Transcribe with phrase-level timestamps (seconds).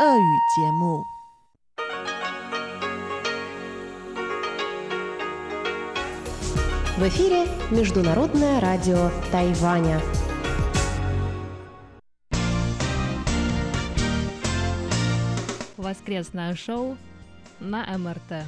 [0.00, 1.04] 俄语节目。
[6.96, 10.00] В эфире Международное радио Тайваня.
[15.76, 16.96] Воскресное шоу
[17.58, 18.46] на МРТ.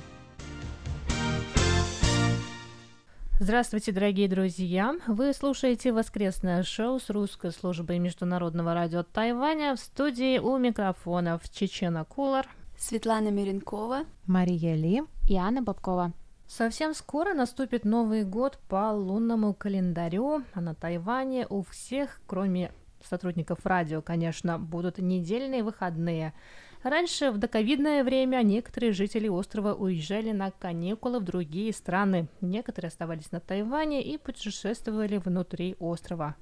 [3.44, 4.94] Здравствуйте, дорогие друзья!
[5.08, 12.04] Вы слушаете воскресное шоу с русской службой Международного радио Тайваня в студии у микрофонов Чечена
[12.04, 12.46] Кулар,
[12.78, 16.12] Светлана Миренкова, Мария Ли и Анна Бабкова.
[16.46, 22.70] Совсем скоро наступит Новый год по лунному календарю, а на Тайване у всех, кроме
[23.02, 26.32] сотрудников радио, конечно, будут недельные выходные–
[26.82, 32.26] Раньше, в доковидное время, некоторые жители острова уезжали на каникулы в другие страны.
[32.40, 36.34] Некоторые оставались на Тайване и путешествовали внутри острова.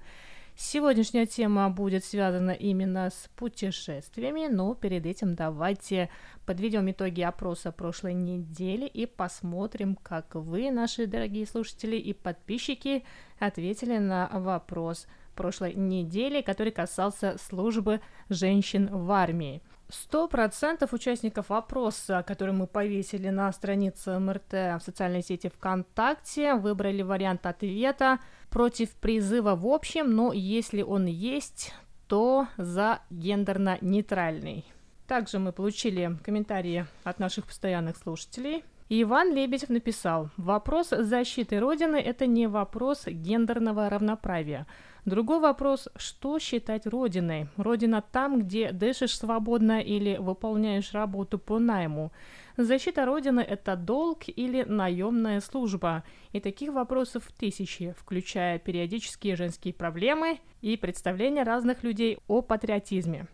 [0.57, 6.09] Сегодняшняя тема будет связана именно с путешествиями, но перед этим давайте
[6.47, 13.05] подведем итоги опроса прошлой недели и посмотрим, как вы, наши дорогие слушатели и подписчики,
[13.39, 19.63] ответили на вопрос прошлой недели, который касался службы женщин в армии.
[19.93, 27.03] Сто процентов участников опроса, который мы повесили на странице МРТ в социальной сети ВКонтакте, выбрали
[27.03, 31.75] вариант ответа против призыва в общем, но если он есть,
[32.07, 34.65] то за гендерно-нейтральный.
[35.09, 38.65] Также мы получили комментарии от наших постоянных слушателей.
[38.93, 44.67] Иван Лебедев написал, вопрос защиты Родины– это не вопрос гендерного равноправия–
[45.07, 47.49] Другой вопрос, что считать родиной?
[47.57, 52.13] Родина там, где дышишь свободно или выполняешь работу по найму.
[52.57, 56.05] Защита Родины– это долг или наемная служба.
[56.33, 63.27] И таких вопросов тысячи, включая периодические женские проблемы и представления разных людей о патриотизме.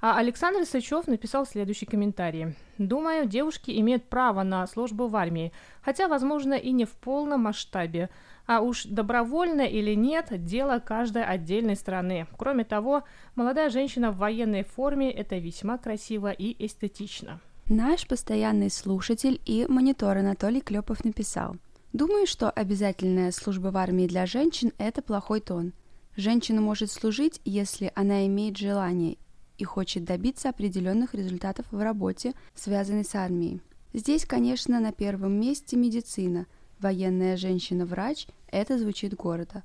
[0.00, 2.54] А Александр Сычев написал следующий комментарий.
[2.78, 8.08] «Думаю, девушки имеют право на службу в армии, хотя, возможно, и не в полном масштабе.
[8.46, 12.28] А уж добровольно или нет, дело каждой отдельной страны.
[12.38, 13.02] Кроме того,
[13.34, 17.40] молодая женщина в военной форме– это весьма красиво и эстетично.
[17.66, 21.56] Наш постоянный слушатель и монитор Анатолий Клепов написал.
[21.92, 25.72] Думаю, что обязательная служба в армии для женщин– это плохой тон.
[26.16, 29.18] Женщина может служить, если она имеет желание
[29.58, 33.60] и хочет добиться определенных результатов в работе, связанной с армией.
[33.92, 36.46] Здесь, конечно, на первом месте медицина–
[36.78, 39.62] военная женщина-врач– это звучит города.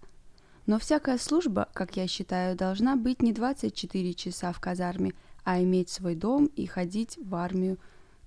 [0.65, 5.89] Но всякая служба, как я считаю, должна быть не 24 часа в казарме, а иметь
[5.89, 7.77] свой дом и ходить в армию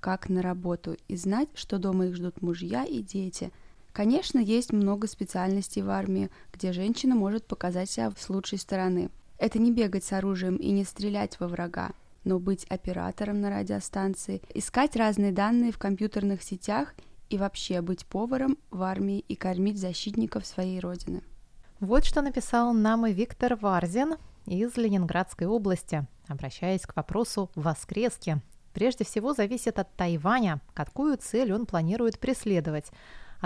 [0.00, 3.50] как на работу, и знать, что дома их ждут мужья и дети.
[3.92, 9.10] Конечно, есть много специальностей в армии, где женщина может показать себя с лучшей стороны.
[9.38, 11.90] Это не бегать с оружием и не стрелять во врага,
[12.24, 16.94] но быть оператором на радиостанции, искать разные данные в компьютерных сетях
[17.28, 21.22] и вообще быть поваром в армии и кормить защитников своей родины.
[21.80, 24.14] Вот что написал нам и Виктор Варзин
[24.46, 28.40] из Ленинградской области, обращаясь к вопросу «воскрески».
[28.72, 32.90] Прежде всего зависит от Тайваня, какую цель он планирует преследовать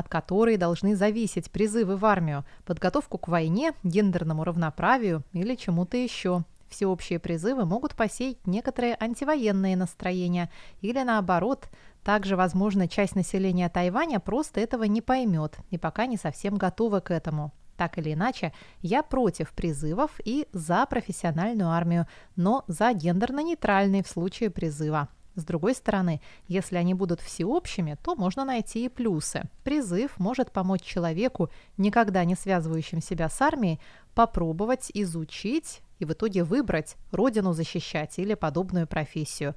[0.01, 6.45] от которой должны зависеть призывы в армию, подготовку к войне, гендерному равноправию или чему-то еще.
[6.71, 10.51] Всеобщие призывы могут посеять некоторые антивоенные настроения
[10.81, 11.69] или, наоборот,
[12.03, 17.11] также, возможно, часть населения Тайваня просто этого не поймет и пока не совсем готова к
[17.11, 17.53] этому.
[17.77, 22.07] Так или иначе, я против призывов и за профессиональную армию,
[22.37, 25.09] но за гендерно-нейтральный в случае призыва.
[25.37, 29.45] С другой стороны, если они будут всеобщими, то можно найти и плюсы.
[29.63, 33.81] Призыв может помочь человеку, никогда не связывающим себя с армией,
[34.15, 39.55] попробовать изучить и в итоге выбрать родину защищать или подобную профессию.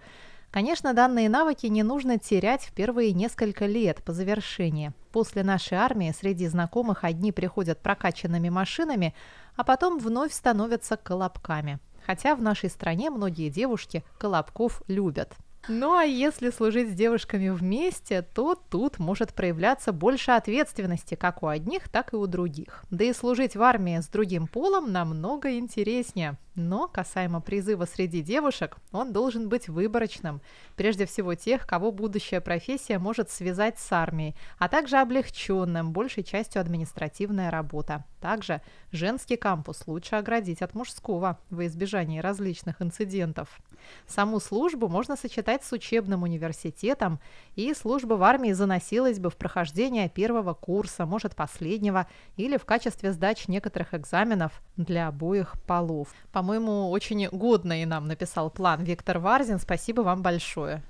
[0.52, 4.94] Конечно, данные навыки не нужно терять в первые несколько лет по завершении.
[5.12, 9.16] После нашей армии среди знакомых одни приходят прокачанными машинами,
[9.56, 11.80] а потом вновь становятся колобками.
[12.06, 15.34] Хотя в нашей стране многие девушки колобков любят.
[15.70, 21.48] Ну а если служить с девушками вместе, то тут может проявляться больше ответственности как у
[21.48, 22.84] одних, так и у других.
[22.92, 26.38] Да и служить в армии с другим полом намного интереснее.
[26.56, 30.42] Но касаемо призыва среди девушек, он должен быть выборочным.
[30.76, 36.62] Прежде всего тех, кого будущая профессия может связать с армией, а также облегченным, большей частью
[36.62, 38.04] административная работа.
[38.22, 38.62] Также
[38.92, 43.60] женский кампус лучше оградить от мужского во избежание различных инцидентов.
[44.08, 47.20] Саму службу можно сочетать стать с учебным университетом,
[47.56, 52.08] и служба в армии заносилась бы в прохождение первого курса, может, последнего,
[52.38, 56.08] или в качестве сдачи некоторых экзаменов для обоих полов.
[56.32, 59.60] По-моему, очень годный нам написал план Виктор Варзин.
[59.60, 60.82] Спасибо вам большое.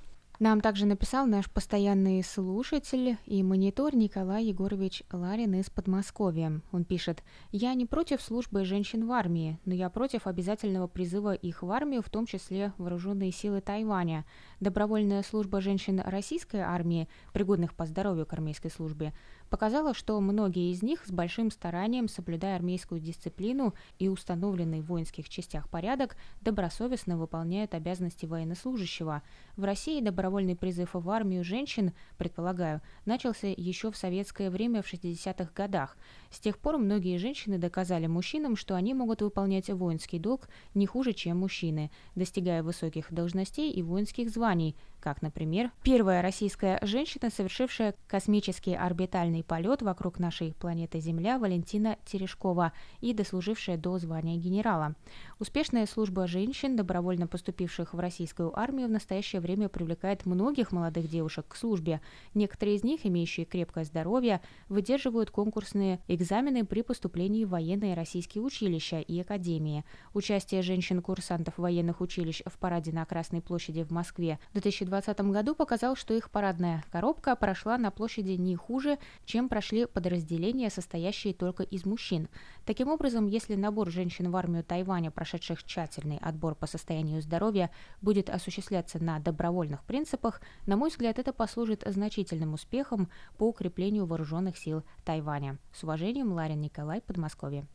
[0.44, 6.60] Нам также написал наш постоянный слушатель и монитор Николай Егорович Ларин из Подмосковья.
[6.70, 11.62] Он пишет, «Я не против службы женщин в армии, но я против обязательного призыва их
[11.62, 14.26] в армию, в том числе вооруженные силы Тайваня.
[14.60, 19.14] Добровольная служба женщин российской армии, пригодных по здоровью к армейской службе,
[19.54, 25.28] показала, что многие из них с большим старанием, соблюдая армейскую дисциплину и установленный в воинских
[25.28, 29.22] частях порядок, добросовестно выполняют обязанности военнослужащего.
[29.56, 35.52] В России добровольный призыв в армию женщин, предполагаю, начался еще в советское время в 60-х
[35.54, 35.96] годах.
[36.32, 41.12] С тех пор многие женщины доказали мужчинам, что они могут выполнять воинский долг не хуже,
[41.12, 44.74] чем мужчины, достигая высоких должностей и воинских званий,
[45.04, 52.72] как, например, первая российская женщина, совершившая космический орбитальный полет вокруг нашей планеты Земля Валентина Терешкова
[53.00, 54.94] и дослужившая до звания генерала.
[55.38, 61.46] Успешная служба женщин, добровольно поступивших в российскую армию, в настоящее время привлекает многих молодых девушек
[61.48, 62.00] к службе.
[62.34, 69.00] Некоторые из них, имеющие крепкое здоровье, выдерживают конкурсные экзамены при поступлении в военные российские училища
[69.00, 69.84] и академии.
[70.12, 75.54] Участие женщин-курсантов военных училищ в параде на Красной площади в Москве в 2020 2020 году
[75.54, 81.62] показал, что их парадная коробка прошла на площади не хуже, чем прошли подразделения, состоящие только
[81.62, 82.28] из мужчин.
[82.64, 87.70] Таким образом, если набор женщин в армию Тайваня, прошедших тщательный отбор по состоянию здоровья,
[88.02, 94.56] будет осуществляться на добровольных принципах, на мой взгляд, это послужит значительным успехом по укреплению вооруженных
[94.56, 95.58] сил Тайваня.
[95.72, 97.66] С уважением, Ларин Николай, Подмосковье.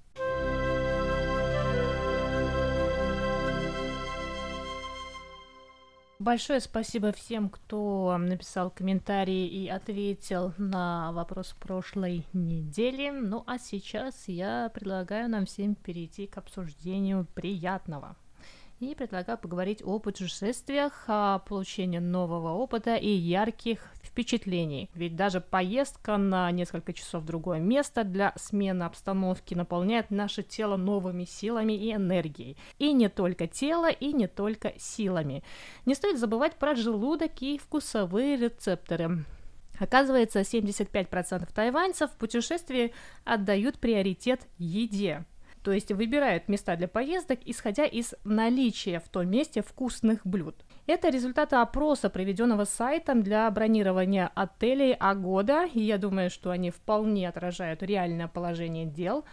[6.20, 13.10] Большое спасибо всем, кто написал комментарии и ответил на вопрос прошлой недели.
[13.10, 18.18] Ну а сейчас я предлагаю нам всем перейти к обсуждению приятного
[18.80, 24.90] и предлагаю поговорить о путешествиях, о получении нового опыта и ярких впечатлений.
[24.94, 30.78] Ведь даже поездка на несколько часов в другое место для смены обстановки наполняет наше тело
[30.78, 32.56] новыми силами и энергией.
[32.78, 35.44] И не только тело, и не только силами.
[35.86, 39.26] Не стоит забывать про желудок и вкусовые рецепторы.
[39.78, 42.94] Оказывается, 75% тайваньцев в путешествии
[43.26, 45.26] отдают приоритет еде
[45.64, 50.56] то есть выбирают места для поездок, исходя из наличия в том месте вкусных блюд.
[50.88, 57.30] Это результаты опроса, проведенного сайтом для бронирования отелей Агода, и я думаю, что они вполне
[57.30, 59.26] отражают реальное положение дел.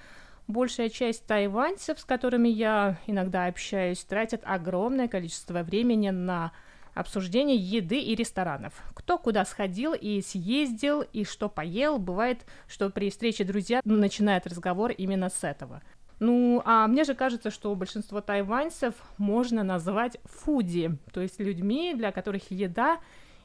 [0.48, 6.52] Большая часть тайваньцев, с которыми я иногда общаюсь, тратят огромное количество времени на
[6.96, 8.82] обсуждение еды и ресторанов.
[8.94, 11.98] Кто куда сходил и съездил, и что поел.
[11.98, 15.82] Бывает, что при встрече друзья начинают разговор именно с этого.
[16.18, 22.10] Ну, а мне же кажется, что большинство тайваньцев можно назвать фуди, то есть людьми, для
[22.10, 22.98] которых еда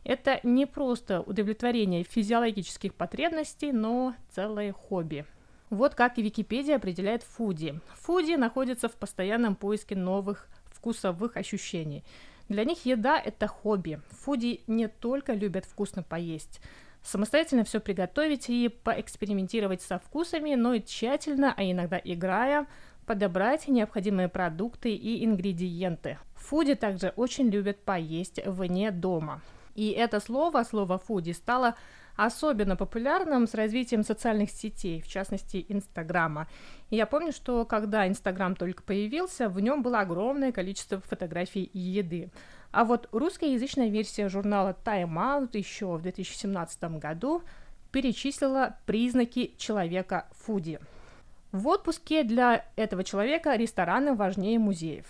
[0.04, 5.26] это не просто удовлетворение физиологических потребностей, но целое хобби.
[5.70, 7.80] Вот как и Википедия определяет фуди.
[8.00, 12.04] Фуди находится в постоянном поиске новых вкусовых ощущений.
[12.50, 14.02] Для них еда– это хобби.
[14.10, 16.60] Фуди не только любят вкусно поесть,
[17.04, 22.68] самостоятельно все приготовить и поэкспериментировать со вкусами, но и тщательно, а иногда играя,
[23.06, 26.18] подобрать необходимые продукты и ингредиенты.
[26.36, 29.42] Фуди также очень любят поесть вне дома.
[29.76, 31.76] И это слово, слово фуди, стало
[32.16, 36.48] особенно популярным с развитием социальных сетей, в частности Инстаграма.
[36.90, 42.30] И я помню, что когда Инстаграм только появился, в нем было огромное количество фотографий еды.
[42.72, 47.44] А вот русскоязычная версия журнала Time Out еще в 2017 году
[47.92, 50.80] перечислила признаки человека фуди.
[51.52, 55.06] В отпуске для этого человека рестораны важнее музеев.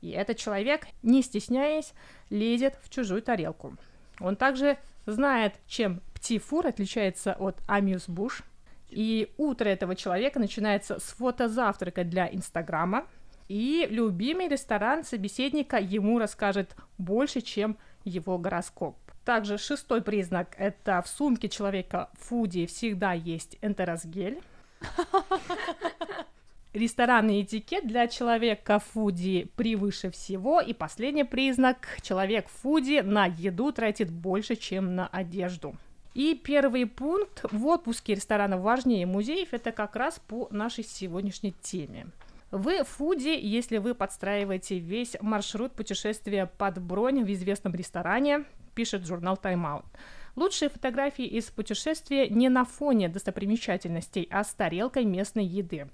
[0.00, 1.92] И этот человек, не стесняясь,
[2.30, 3.76] лезет в чужую тарелку.
[4.18, 8.42] Он также знает, чем птифур отличается от амьюз-буш.
[8.88, 13.06] И утро этого человека начинается с фотозавтрака для Инстаграма–
[13.52, 18.96] и любимый ресторан собеседника ему расскажет больше, чем его гороскоп.
[19.26, 24.40] Также шестой признак– это в сумке человека фуди всегда есть энтеросгель.
[26.72, 30.62] Ресторанный этикет для человека фуди превыше всего.
[30.62, 35.76] И последний признак– человек фуди на еду тратит больше, чем на одежду.
[36.14, 42.06] И первый пункт в отпуске ресторанов важнее музеев– это как раз по нашей сегодняшней теме–
[42.52, 48.44] Вы фуди, если вы подстраиваете весь маршрут путешествия под бронь в известном ресторане,
[48.74, 49.84] пишет журнал Time Out.
[50.36, 55.88] Лучшие фотографии из путешествия не на фоне достопримечательностей, а с тарелкой местной еды.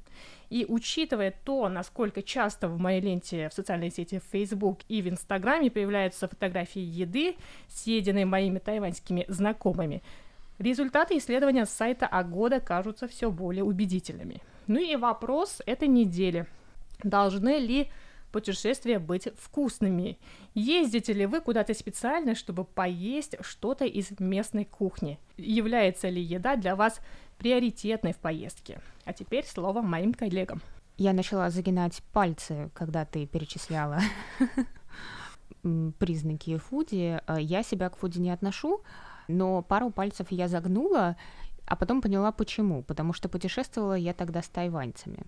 [0.51, 5.71] И учитывая то, насколько часто в моей ленте в социальной сети Facebook и в Инстаграме
[5.71, 7.37] появляются фотографии еды,
[7.69, 10.03] съеденной моими тайваньскими знакомыми,
[10.59, 14.43] результаты исследования с сайта Агода кажутся все более убедительными.
[14.69, 16.47] Ну и вопрос этой недели.
[17.03, 17.91] Должны ли
[18.31, 20.19] путешествия быть вкусными.
[20.55, 25.19] Ездите ли вы куда-то специально, чтобы поесть что-то из местной кухни?
[25.37, 27.01] Является ли еда для вас
[27.39, 28.81] приоритетной в поездке?
[29.05, 30.61] А теперь слово моим коллегам.
[30.99, 34.01] Я начала загинать пальцы, когда ты перечисляла
[35.99, 37.21] признаки фуди.
[37.39, 38.83] Я себя к фуди не отношу,
[39.29, 41.17] но пару пальцев я загнула,
[41.69, 42.83] а потом поняла почему.
[42.83, 45.19] Потому что путешествовала я тогда с тайваньцами.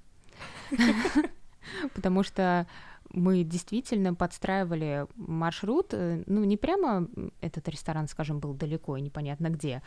[1.94, 2.66] Потому что
[3.12, 7.08] мы действительно подстраивали маршрут, э, ну, не прямо
[7.40, 9.82] этот ресторан, скажем, был далеко и непонятно где,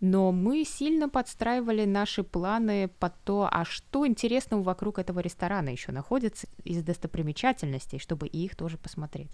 [0.00, 5.90] но мы сильно подстраивали наши планы под то, а что интересного вокруг этого ресторана еще
[5.90, 9.30] находится из достопримечательностей, чтобы и их тоже посмотреть.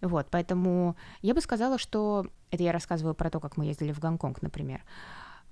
[0.00, 3.98] Вот, поэтому я бы сказала, что это я рассказываю про то, как мы ездили в
[3.98, 4.82] Гонконг, например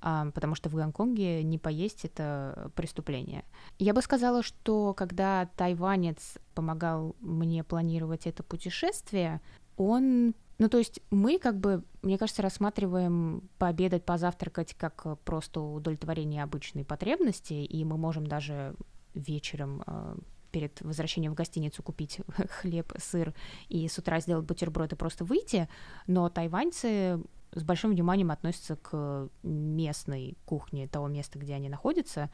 [0.00, 3.44] потому что в Гонконге не поесть это преступление.
[3.78, 9.40] Я бы сказала, что когда тайванец помогал мне планировать это путешествие,
[9.76, 16.42] он ну, то есть мы как бы, мне кажется, рассматриваем пообедать, позавтракать как просто удовлетворение
[16.42, 18.74] обычной потребности, и мы можем даже
[19.14, 20.16] вечером э,
[20.50, 22.20] перед возвращением в гостиницу купить
[22.60, 23.34] хлеб, сыр
[23.70, 25.66] и с утра сделать бутерброд и просто выйти,
[26.06, 27.20] но тайваньцы
[27.52, 32.30] с большим вниманием относятся к местной кухне того места, где они находятся.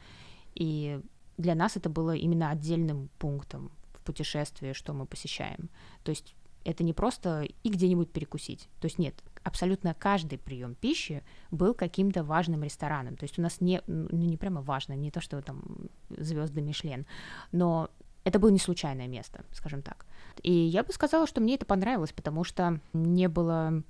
[0.53, 1.01] И
[1.37, 5.69] для нас это было именно отдельным пунктом в путешествии, что мы посещаем.
[6.03, 8.67] То есть это не просто и где-нибудь перекусить.
[8.81, 13.15] То есть нет, абсолютно каждый прием пищи был каким-то важным рестораном.
[13.15, 15.63] То есть у нас не, ну не прямо важно, не то, что там
[16.09, 17.05] звезды Мишлен,
[17.51, 17.89] но
[18.25, 20.05] это было не случайное место, скажем так.
[20.43, 23.83] И я бы сказала, что мне это понравилось, потому что не было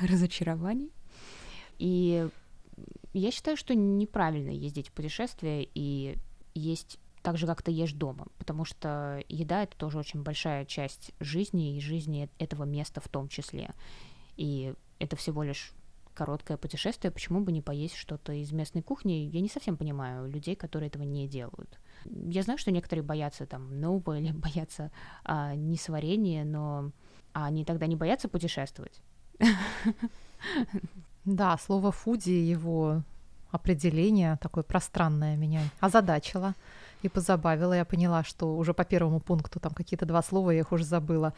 [0.00, 0.90] разочарований.
[1.78, 2.28] И
[3.12, 6.16] я считаю, что неправильно ездить в путешествие и
[6.54, 11.12] есть так же, как ты ешь дома, потому что еда— это тоже очень большая часть
[11.20, 13.70] жизни и жизни этого места в том числе.
[14.36, 15.72] И это всего лишь
[16.14, 19.28] короткое путешествие, почему бы не поесть что-то из местной кухни?
[19.32, 21.78] Я не совсем понимаю людей, которые этого не делают.
[22.04, 24.92] Я знаю, что некоторые боятся там нового или боятся
[25.24, 26.92] а, несварения, но
[27.32, 29.00] а они тогда не боятся путешествовать.
[31.24, 33.02] Да, слово фуди, его
[33.50, 36.54] определение такое пространное меня озадачило
[37.02, 37.72] и позабавило.
[37.72, 41.32] Я поняла, что уже по первому пункту там какие-то два слова, я их уже забыла.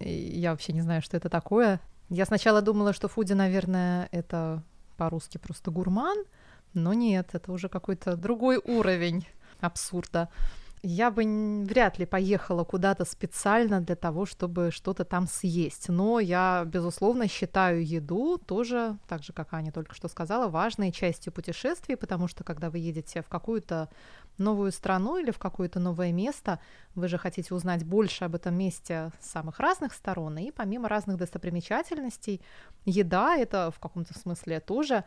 [0.00, 1.80] И я вообще не знаю, что это такое.
[2.08, 4.62] Я сначала думала, что фуди, наверное, это
[4.96, 6.18] по-русски просто гурман,
[6.74, 9.26] но нет, это уже какой-то другой уровень
[9.60, 10.28] абсурда
[10.82, 11.22] я бы
[11.64, 15.88] вряд ли поехала куда-то специально для того, чтобы что-то там съесть.
[15.88, 21.32] Но я, безусловно, считаю еду тоже, так же, как Аня только что сказала, важной частью
[21.32, 23.88] путешествий, потому что когда вы едете в какую-то
[24.38, 26.60] новую страну или в какое-то новое место,
[26.94, 31.16] вы же хотите узнать больше об этом месте с самых разных сторон, и помимо разных
[31.16, 32.40] достопримечательностей,
[32.84, 35.04] еда— это в каком-то смысле тоже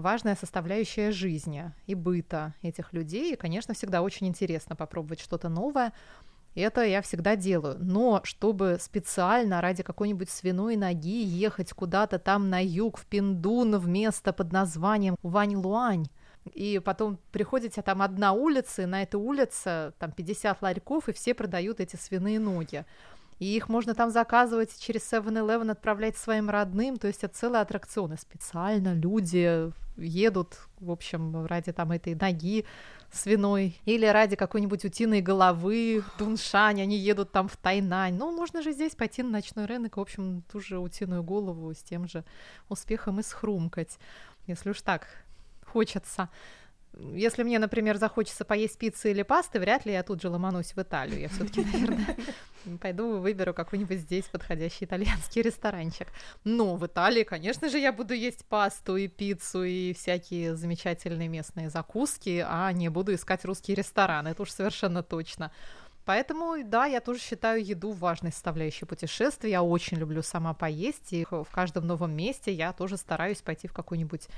[0.00, 3.32] важная составляющая жизни и быта этих людей.
[3.32, 5.92] И, конечно, всегда очень интересно попробовать что-то новое.
[6.54, 7.78] Это я всегда делаю.
[7.80, 13.88] Но чтобы специально ради какой-нибудь свиной ноги ехать куда-то там на юг, в Пиндун, в
[13.88, 16.08] место под названием Вань-Луань,
[16.52, 21.12] и потом приходите, а там одна улица, и на этой улице там 50 ларьков, и
[21.12, 22.84] все продают эти свиные ноги
[23.38, 28.16] и их можно там заказывать через 7-Eleven, отправлять своим родным, то есть это целые аттракционы
[28.16, 32.64] специально, люди едут, в общем, ради там этой ноги
[33.12, 38.72] свиной, или ради какой-нибудь утиной головы, Дуншань, они едут там в Тайнань, ну, можно же
[38.72, 42.24] здесь пойти на ночной рынок, в общем, ту же утиную голову с тем же
[42.68, 43.98] успехом и схрумкать,
[44.46, 45.06] если уж так
[45.66, 46.28] хочется.
[46.98, 50.78] Если мне, например, захочется поесть пиццы или пасты, вряд ли я тут же ломанусь в
[50.78, 51.20] Италию.
[51.20, 52.16] Я все-таки, наверное,
[52.80, 56.08] пойду выберу какой-нибудь здесь подходящий итальянский ресторанчик.
[56.44, 61.70] Но в Италии, конечно же, я буду есть пасту и пиццу и всякие замечательные местные
[61.70, 64.28] закуски, а не буду искать русские рестораны.
[64.28, 65.50] Это уж совершенно точно.
[66.04, 69.50] Поэтому, да, я тоже считаю еду важной составляющей путешествия.
[69.50, 73.72] Я очень люблю сама поесть, и в каждом новом месте я тоже стараюсь пойти в
[73.72, 74.28] какой-нибудь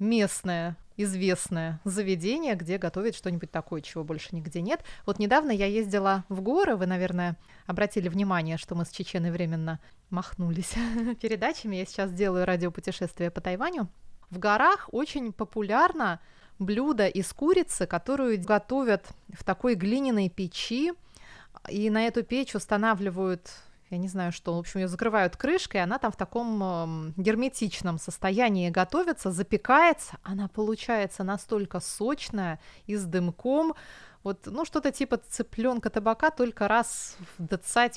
[0.00, 4.82] местное известное заведение, где готовят что-нибудь такое, чего больше нигде нет.
[5.06, 9.80] Вот недавно я ездила в горы, вы, наверное, обратили внимание, что мы с Чеченой временно
[10.10, 10.74] махнулись
[11.20, 11.76] передачами.
[11.76, 13.88] Я сейчас делаю радиопутешествие по Тайваню.
[14.30, 16.20] В горах очень популярно
[16.58, 20.92] блюдо из курицы, которую готовят в такой глиняной печи,
[21.68, 23.50] и на эту печь устанавливают
[23.90, 27.98] я не знаю что, в общем, ее закрывают крышкой, она там в таком э, герметичном
[27.98, 33.74] состоянии готовится, запекается, она получается настолько сочная и с дымком,
[34.22, 37.46] вот, ну, что-то типа цыпленка табака, только раз в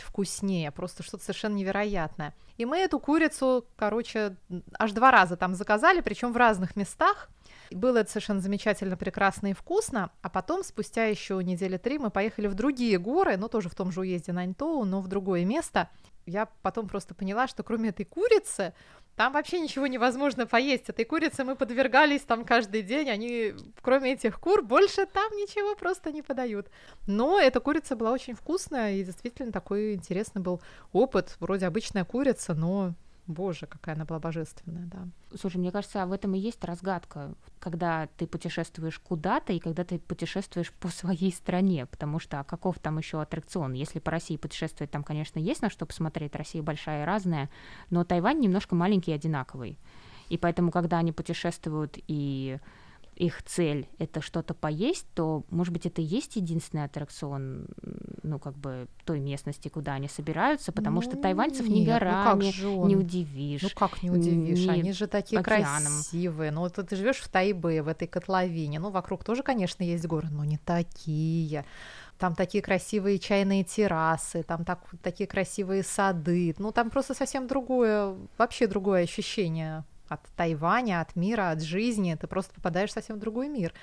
[0.02, 2.34] вкуснее, просто что-то совершенно невероятное.
[2.58, 4.38] И мы эту курицу, короче,
[4.80, 7.30] аж два раза там заказали, причем в разных местах.
[7.76, 10.12] Было это совершенно замечательно, прекрасно и вкусно.
[10.22, 13.92] А потом, спустя еще недели три, мы поехали в другие горы, ну, тоже в том
[13.92, 15.90] же уезде Наньтоу, но в другое место.
[16.26, 18.74] Я потом просто поняла, что кроме этой курицы,
[19.16, 20.90] там вообще ничего невозможно поесть.
[20.90, 23.10] Этой курице мы подвергались там каждый день.
[23.10, 26.68] Они, кроме этих кур, больше там ничего просто не подают.
[27.06, 30.62] Но эта курица была очень вкусная, и действительно такой интересный был
[30.94, 31.36] опыт.
[31.40, 32.94] Вроде обычная курица, но
[33.26, 35.08] Боже, какая она была божественная, да.
[35.38, 39.98] Слушай, мне кажется, в этом и есть разгадка, когда ты путешествуешь куда-то и когда ты
[39.98, 43.74] путешествуешь по своей стране, потому что а каков там еще аттракцион?
[43.74, 47.50] Если по России путешествовать, там, конечно, есть на что посмотреть, Россия большая и разная,
[47.90, 49.78] но Тайвань немножко маленький и одинаковый.
[50.28, 52.60] И поэтому, когда они путешествуют и
[53.16, 57.68] их цель это что-то поесть, то, может быть, это и есть единственный аттракцион,
[58.24, 62.52] ну, как бы, той местности, куда они собираются, потому ну, что тайваньцев нет, ни горами
[62.62, 63.62] ну не удивишь.
[63.62, 64.66] Ну, как не удивишь?
[64.66, 65.84] Ни они же такие океаном.
[65.84, 66.52] красивые.
[66.52, 68.80] Ну, вот ты живешь в Тайбе, в этой котловине.
[68.80, 71.66] Ну, вокруг тоже, конечно, есть горы, но не такие
[72.20, 78.16] там такие красивые чайные террасы, там так, такие красивые сады, ну там просто совсем другое,
[78.38, 83.48] вообще другое ощущение от Тайваня, от мира, от жизни, ты просто попадаешь совсем в другой
[83.48, 83.74] мир.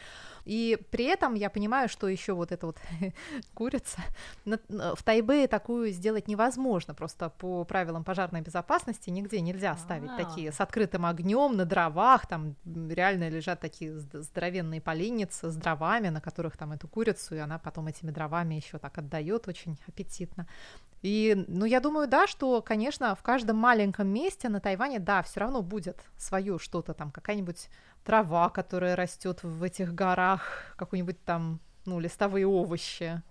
[0.45, 2.79] И при этом я понимаю, что еще вот эта вот
[3.55, 4.01] курица
[4.45, 10.25] в Тайбэе такую сделать невозможно, просто по правилам пожарной безопасности нигде нельзя ставить А-а-а.
[10.25, 16.21] такие с открытым огнем на дровах, там реально лежат такие здоровенные поленницы с дровами, на
[16.21, 20.47] которых там эту курицу, и она потом этими дровами еще так отдает очень аппетитно.
[21.03, 25.41] И, ну, я думаю, да, что, конечно, в каждом маленьком месте на Тайване, да, все
[25.41, 27.71] равно будет свое что-то там, какая-нибудь
[28.05, 33.23] трава, которая растет в этих горах, какой-нибудь там, ну, листовые овощи,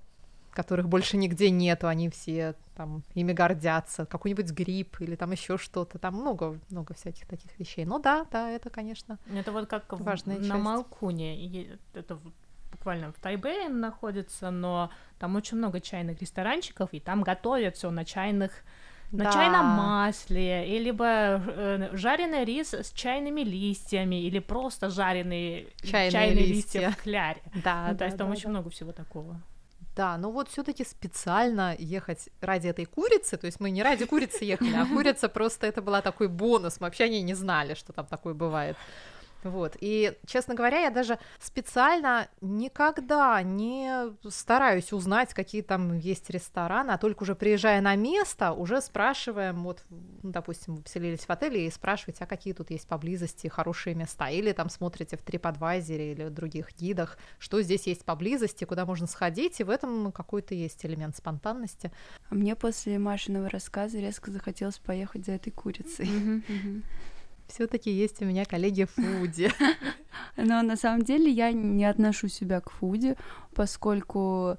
[0.51, 5.99] которых больше нигде нету, они все там ими гордятся, какой-нибудь гриб или там еще что-то,
[5.99, 7.85] там много, много всяких таких вещей.
[7.85, 10.49] Ну да, да, это, конечно, Это вот как важная в, часть.
[10.49, 12.19] на Малкуне, это
[12.71, 18.05] буквально в Тайбэе находится, но там очень много чайных ресторанчиков, и там готовят все на
[18.05, 18.51] чайных
[19.11, 19.31] на да.
[19.31, 26.45] чайном масле, и либо э, жареный рис с чайными листьями, или просто жареные чайные, чайные
[26.45, 26.81] листья.
[26.81, 27.41] листья в кляре.
[27.63, 28.49] Да, ну, да, то есть да, там да, очень да.
[28.49, 29.41] много всего такого.
[29.95, 34.45] Да, но вот все-таки специально ехать ради этой курицы, то есть мы не ради курицы
[34.45, 38.33] ехали, а курица просто это была такой бонус, мы вообще не знали, что там такое
[38.33, 38.77] бывает.
[39.43, 39.77] Вот.
[39.79, 46.97] И, честно говоря, я даже специально никогда не стараюсь узнать, какие там есть рестораны, а
[46.97, 51.71] только уже приезжая на место, уже спрашиваем, вот, ну, допустим, вы поселились в отеле и
[51.71, 56.31] спрашиваете, а какие тут есть поблизости хорошие места, или там смотрите в TripAdvisor или в
[56.31, 61.15] других гидах, что здесь есть поблизости, куда можно сходить, и в этом какой-то есть элемент
[61.15, 61.91] спонтанности.
[62.29, 66.09] А мне после Машиного рассказа резко захотелось поехать за этой курицей
[67.49, 69.51] все-таки есть у меня коллеги фуди.
[70.37, 73.15] Но на самом деле я не отношу себя к фуди,
[73.53, 74.57] поскольку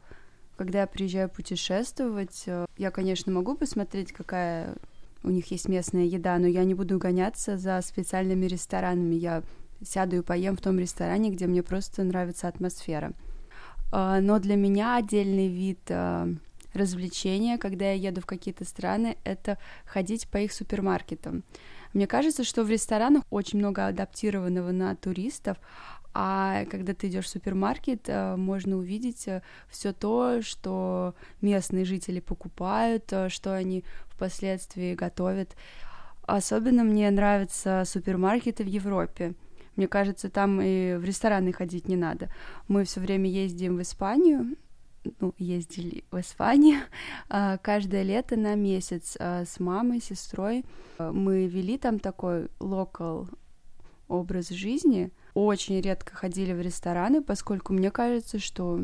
[0.56, 4.74] когда я приезжаю путешествовать, э, я, конечно, могу посмотреть, какая
[5.22, 9.14] у них есть местная еда, но я не буду гоняться за специальными ресторанами.
[9.14, 9.42] Я
[9.82, 13.12] сяду и поем в том ресторане, где мне просто нравится атмосфера.
[13.90, 15.80] А, но для меня отдельный вид
[16.74, 21.44] развлечения, когда я еду в какие-то страны, это ходить по их супермаркетам.
[21.92, 25.58] Мне кажется, что в ресторанах очень много адаптированного на туристов,
[26.12, 32.18] а когда ты идешь в супермаркет, э, можно увидеть э, все то, что местные жители
[32.18, 35.54] покупают, э, что они впоследствии готовят.
[36.22, 39.34] Особенно мне нравятся супермаркеты в Европе.
[39.76, 42.28] Мне кажется, там и в рестораны ходить не надо.
[42.66, 44.56] Мы все время ездим в Испанию,
[45.20, 46.80] ну, ездили в Испанию
[47.28, 50.64] а, каждое лето на месяц а, с мамой, сестрой.
[50.98, 53.28] Мы вели там такой локал
[54.08, 55.10] образ жизни.
[55.34, 58.80] Очень редко ходили в рестораны, поскольку мне кажется, что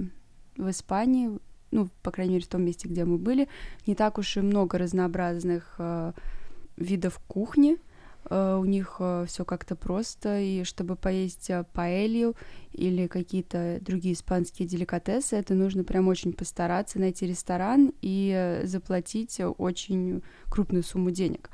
[0.57, 1.39] в Испании,
[1.71, 3.49] ну, по крайней мере, в том месте, где мы были,
[3.87, 5.79] не так уж и много разнообразных
[6.77, 7.77] видов кухни.
[8.29, 12.35] Э, у них э, все как-то просто, и чтобы поесть э, паэлью
[12.73, 20.23] или какие-то другие испанские деликатесы, это нужно прям очень постараться найти ресторан и заплатить очень
[20.51, 21.51] крупную сумму денег.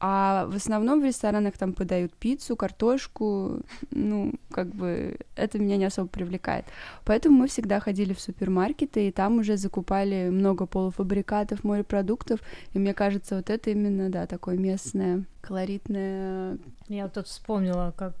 [0.00, 5.86] А в основном в ресторанах там подают пиццу, картошку, ну, как бы это меня не
[5.86, 6.66] особо привлекает.
[7.04, 12.40] Поэтому мы всегда ходили в супермаркеты, и там уже закупали много полуфабрикатов, морепродуктов,
[12.74, 16.58] и мне кажется, вот это именно, да, такое местное, колоритное...
[16.88, 18.14] Я тут вспомнила, как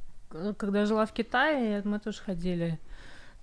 [0.58, 2.78] когда жила в Китае, мы тоже ходили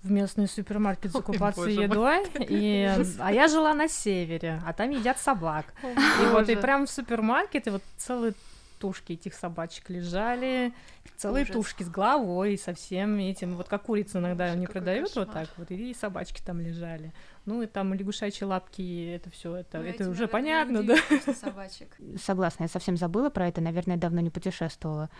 [0.02, 5.18] в местный супермаркет закупаться Ой, едой, и, а я жила на севере, а там едят
[5.18, 5.66] собак.
[5.82, 8.34] О, и вот и прям в супермаркете вот целые
[8.78, 10.72] тушки этих собачек лежали,
[11.16, 11.54] целые Ужас.
[11.54, 15.26] тушки с головой, со всем этим, вот как курицы иногда они продают кошмар.
[15.26, 17.12] вот так вот, и собачки там лежали.
[17.46, 20.96] Ну и там лягушачьи лапки, это все, это, ну, это уже понятно, да?
[21.32, 21.96] Собачек.
[22.20, 25.10] Согласна, я совсем забыла про это, наверное, давно не путешествовала,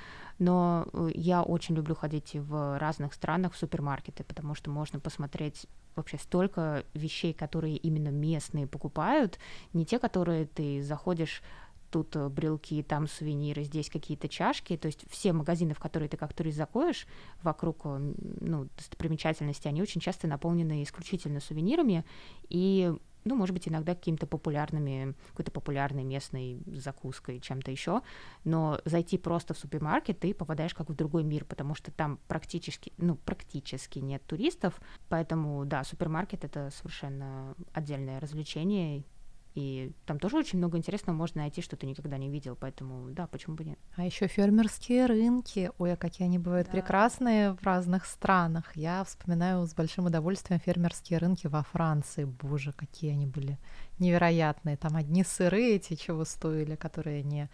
[0.40, 5.66] но э, я очень люблю ходить в разных странах в супермаркеты, потому что можно посмотреть
[5.94, 9.38] вообще столько вещей, которые именно местные покупают,
[9.72, 11.42] не те, которые ты заходишь
[11.90, 14.76] тут э, брелки, там сувениры, здесь какие-то чашки.
[14.76, 17.06] То есть все магазины, в которые ты как турист заходишь,
[17.42, 22.04] вокруг э, ну, достопримечательности, они очень часто наполнены исключительно сувенирами
[22.48, 22.92] и
[23.26, 28.02] ну, может быть, иногда какими-то популярными, какой-то популярной местной закуской, чем-то еще,
[28.44, 32.92] но зайти просто в супермаркет, ты попадаешь как в другой мир, потому что там практически,
[32.98, 39.02] ну, практически нет туристов, поэтому, да, супермаркет— это совершенно отдельное развлечение,
[39.56, 43.26] и там тоже очень много интересного можно найти, что ты никогда не видел, поэтому да,
[43.26, 43.78] почему бы нет.
[43.96, 46.72] А еще фермерские рынки, ой, а какие они бывают да.
[46.72, 48.76] прекрасные в разных странах.
[48.76, 52.24] Я вспоминаю с большим удовольствием фермерские рынки во Франции.
[52.24, 53.58] Боже, какие они были
[53.98, 54.76] невероятные.
[54.76, 57.48] Там одни сыры эти чего стоили, которые не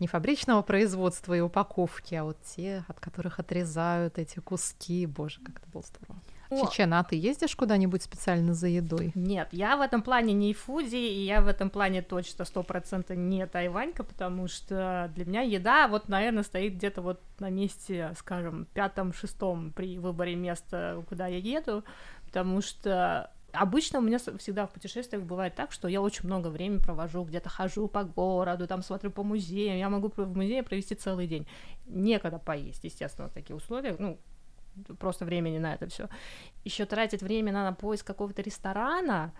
[0.00, 5.06] не фабричного производства и упаковки, а вот те, от которых отрезают эти куски.
[5.06, 6.20] Боже, как это было здорово.
[6.50, 9.12] Чечена, а ты ездишь куда-нибудь специально за едой?
[9.14, 13.16] Нет, я в этом плане не фуди, и я в этом плане точно сто процентов
[13.16, 18.66] не тайванька, потому что для меня еда вот, наверное, стоит где-то вот на месте, скажем,
[18.74, 21.84] пятом-шестом при выборе места, куда я еду,
[22.26, 26.78] потому что Обычно у меня всегда в путешествиях бывает так, что я очень много времени
[26.78, 31.28] провожу, где-то хожу по городу, там смотрю по музеям, я могу в музее провести целый
[31.28, 31.46] день.
[31.86, 34.18] Некогда поесть, естественно, в таких условиях, ну,
[34.98, 36.08] просто времени на это все.
[36.64, 39.32] Еще тратить время на, на поиск какого-то ресторана,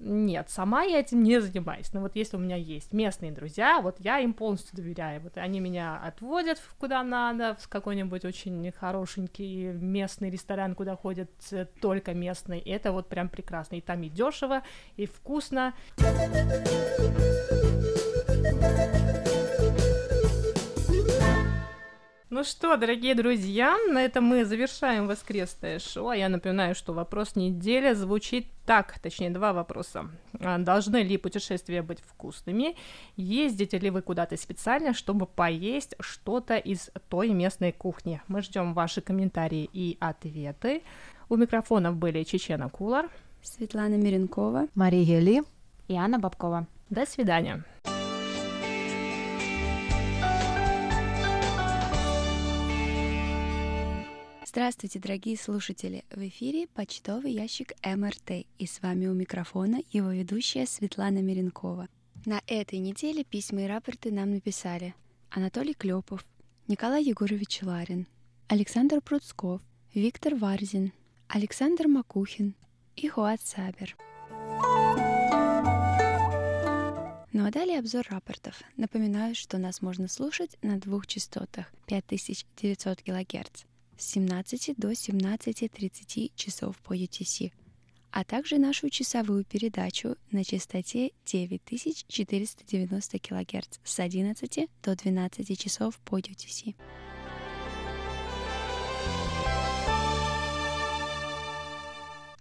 [0.00, 1.92] нет, сама я этим не занимаюсь.
[1.92, 5.20] Но вот если у меня есть местные друзья, вот я им полностью доверяю.
[5.20, 11.66] Вот они меня отводят куда надо, в какой-нибудь очень хорошенький местный ресторан, куда ходят э,
[11.80, 12.60] только местные.
[12.60, 13.76] Это вот прям прекрасно.
[13.76, 14.62] И там и дешево,
[14.96, 15.74] и вкусно.
[22.38, 26.10] Ну что, дорогие друзья, на этом мы завершаем воскресное шоу.
[26.10, 30.08] А я напоминаю, что вопрос недели звучит так, точнее, два вопроса.
[30.38, 32.76] А, должны ли путешествия быть вкусными?
[33.16, 38.22] Ездите ли вы куда-то специально, чтобы поесть что-то из той местной кухни?
[38.28, 40.82] Мы ждем ваши комментарии и ответы.
[41.28, 43.10] У микрофонов были Чечена Кулар,
[43.42, 45.42] Светлана Миренкова, Мария Ли
[45.88, 46.68] и Анна Бабкова.
[46.88, 47.64] До свидания.
[54.50, 56.06] Здравствуйте, дорогие слушатели!
[56.10, 61.86] В эфире почтовый ящик МРТ, и с вами у микрофона его ведущая Светлана Миренкова.
[62.24, 64.94] На этой неделе письма и рапорты нам написали
[65.28, 66.24] Анатолий Клепов,
[66.66, 68.06] Николай Егорович Ларин,
[68.46, 69.60] Александр Пруцков,
[69.92, 70.92] Виктор Варзин,
[71.28, 72.54] Александр Макухин
[72.96, 73.98] и Хуат Сабер.
[77.34, 78.62] Ну а далее обзор рапортов.
[78.78, 83.64] Напоминаю, что нас можно слушать на двух частотах 5900 кГц
[83.98, 87.52] с 17 до 17.30 часов по UTC,
[88.10, 96.18] а также нашу часовую передачу на частоте 9490 кГц с 11 до 12 часов по
[96.18, 96.74] UTC.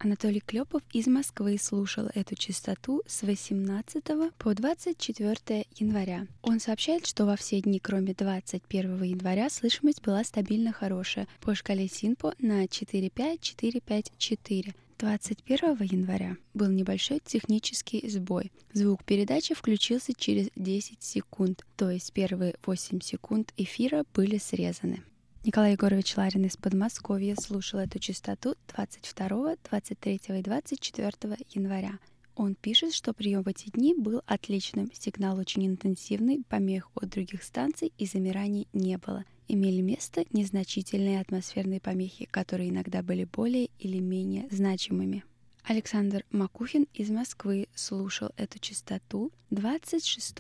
[0.08, 4.06] Анатолий Клепов из Москвы слушал эту частоту с 18
[4.38, 6.28] по 24 января.
[6.42, 11.90] Он сообщает, что во все дни, кроме 21 января, слышимость была стабильно хорошая по шкале
[11.90, 14.74] Синпо на 45454.
[14.98, 18.54] 21 января был небольшой технический сбой.
[18.72, 25.04] Звук передачи включился через 10 секунд, то есть первые 8 секунд эфира были срезаны.
[25.48, 32.00] Николай Егорович Ларин из Подмосковья слушал эту частоту 22, 23 и 24 января.
[32.36, 37.44] Он пишет, что прием в эти дни был отличным, сигнал очень интенсивный, помех от других
[37.44, 39.24] станций и замираний не было.
[39.48, 45.24] Имели место незначительные атмосферные помехи, которые иногда были более или менее значимыми.
[45.70, 50.40] Александр Макухин из Москвы слушал эту частоту 26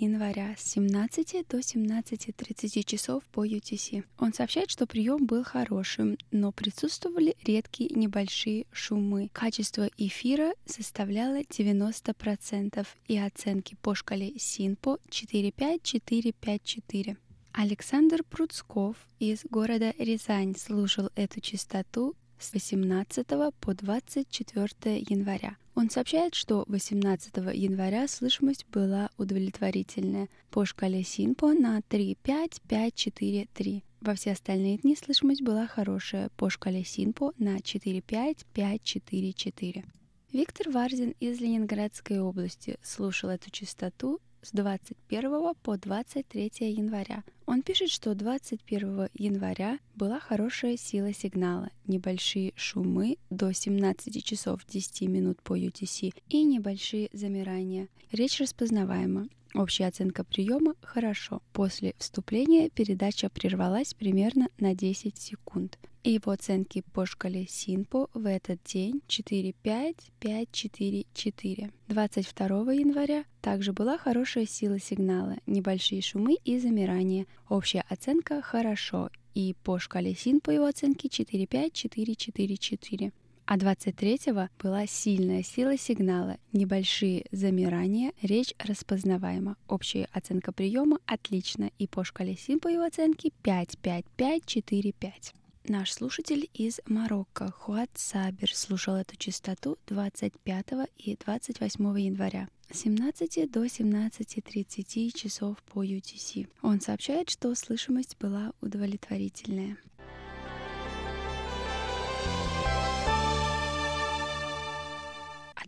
[0.00, 4.04] января с 17 до 17.30 часов по UTC.
[4.18, 9.30] Он сообщает, что прием был хорошим, но присутствовали редкие небольшие шумы.
[9.32, 17.16] Качество эфира составляло 90% и оценки по шкале СИНПО 45454.
[17.52, 23.26] Александр Пруцков из города Рязань слушал эту частоту с 18
[23.60, 25.56] по 24 января.
[25.74, 33.82] Он сообщает, что 18 января слышимость была удовлетворительная по шкале Синпо на 3-5-5-4-3.
[34.00, 39.84] Во все остальные дни слышимость была хорошая по шкале Синпо на 4-5-5-4-4.
[40.32, 47.24] Виктор Варзин из Ленинградской области слушал эту частоту с 21 по 23 января.
[47.46, 55.02] Он пишет, что 21 января была хорошая сила сигнала, небольшие шумы до 17 часов 10
[55.08, 57.88] минут по UTC и небольшие замирания.
[58.12, 59.28] Речь распознаваема.
[59.54, 61.40] Общая оценка приема– хорошо.
[61.52, 65.78] После вступления передача прервалась примерно на 10 секунд.
[66.04, 71.72] Его оценки по шкале СИНПО в этот день 4-5-5-4-4.
[71.88, 77.24] 22 января также была хорошая сила сигнала, небольшие шумы и замирания.
[77.48, 83.12] Общая оценка «хорошо» и по шкале СИНПО его оценки 4-5-4-4-4
[83.46, 89.58] а 23-го была сильная сила сигнала, небольшие замирания, речь распознаваема.
[89.68, 95.34] Общая оценка приема отлично, и по шкале СИМ по его оценке 5-5-5-4-5.
[95.66, 100.66] Наш слушатель из Марокко, Хуат Сабер, слушал эту частоту 25
[100.98, 102.48] и 28 января.
[102.70, 106.48] С 17 до 17.30 часов по UTC.
[106.60, 109.78] Он сообщает, что слышимость была удовлетворительная.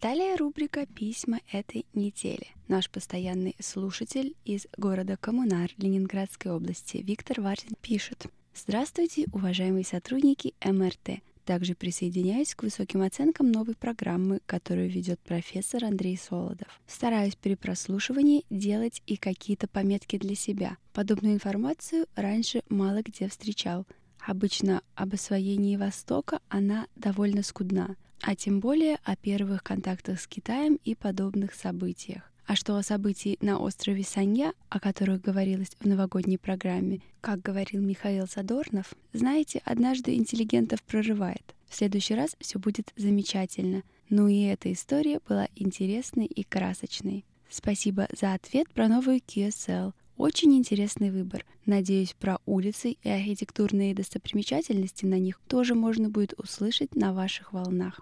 [0.03, 2.49] Далее рубрика «Письма этой недели».
[2.69, 8.27] Наш постоянный слушатель из города Коммунар Ленинградской области Виктор Варзин пишет.
[8.59, 11.21] Здравствуйте, уважаемые сотрудники МРТ.
[11.45, 16.81] Также присоединяюсь к высоким оценкам новой программы, которую ведет профессор Андрей Солодов.
[16.87, 20.79] Стараюсь при прослушивании делать и какие-то пометки для себя.
[20.95, 23.87] Подобную информацию раньше мало где встречал.
[24.27, 30.81] Обычно об освоении Востока она довольно скудна а тем более о первых контактах с Китаем
[30.85, 32.33] и подобных событиях.
[32.47, 37.83] А что о событии на острове Санья, о которых говорилось в новогодней программе, как говорил
[37.83, 41.57] Михаил Задорнов, знаете, однажды интеллигентов прорывает.
[41.69, 43.83] В следующий раз все будет замечательно.
[44.09, 47.25] Ну и эта история была интересной и красочной.
[47.51, 49.93] Спасибо за ответ про новую QSL.
[50.17, 51.45] Очень интересный выбор.
[51.67, 58.01] Надеюсь, про улицы и архитектурные достопримечательности на них тоже можно будет услышать на ваших волнах.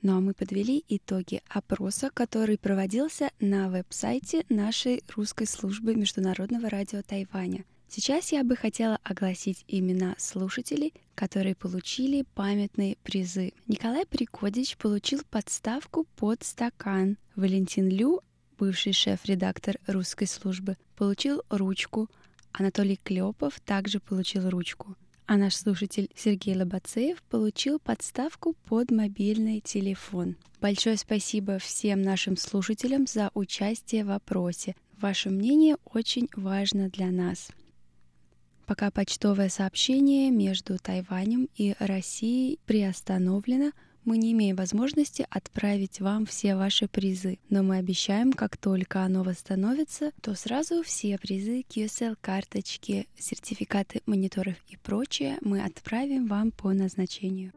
[0.00, 7.02] Ну а мы подвели итоги опроса, который проводился на веб-сайте нашей русской службы Международного радио
[7.02, 7.64] Тайваня.
[7.88, 13.54] Сейчас я бы хотела огласить имена слушателей, которые получили памятные призы.
[13.66, 17.16] Николай Прикодич получил подставку под стакан.
[17.34, 18.20] Валентин Лю,
[18.56, 22.08] бывший шеф-редактор русской службы, получил ручку.
[22.52, 24.96] Анатолий Клепов также получил ручку
[25.28, 30.36] а наш слушатель Сергей Лобацеев получил подставку под мобильный телефон.
[30.58, 34.74] Большое спасибо всем нашим слушателям за участие в опросе.
[34.98, 37.50] Ваше мнение очень важно для нас.
[38.64, 43.72] Пока почтовое сообщение между Тайванем и Россией приостановлено–
[44.08, 49.22] мы не имеем возможности отправить вам все ваши призы, но мы обещаем, как только оно
[49.22, 56.72] восстановится, то сразу все призы, QSL карточки, сертификаты мониторов и прочее мы отправим вам по
[56.72, 57.52] назначению.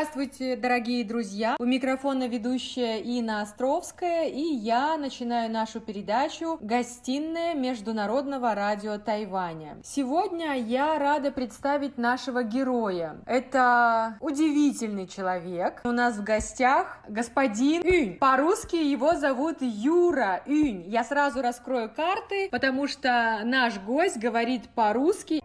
[0.01, 1.57] Здравствуйте, дорогие друзья!
[1.59, 9.77] У микрофона ведущая Инна Островская, и я начинаю нашу передачу «Гостиная Международного радио Тайваня».
[9.85, 13.19] Сегодня я рада представить нашего героя.
[13.27, 15.83] Это удивительный человек.
[15.85, 18.15] У нас в гостях господин Юнь.
[18.15, 20.85] По-русски его зовут Юра Юнь.
[20.87, 25.40] Я сразу раскрою карты, потому что наш гость говорит по-русски.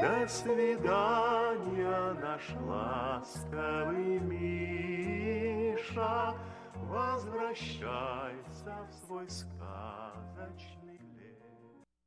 [0.00, 6.34] До свидания, наш ласковый Миша,
[6.88, 10.77] Возвращайся в свой сказочный.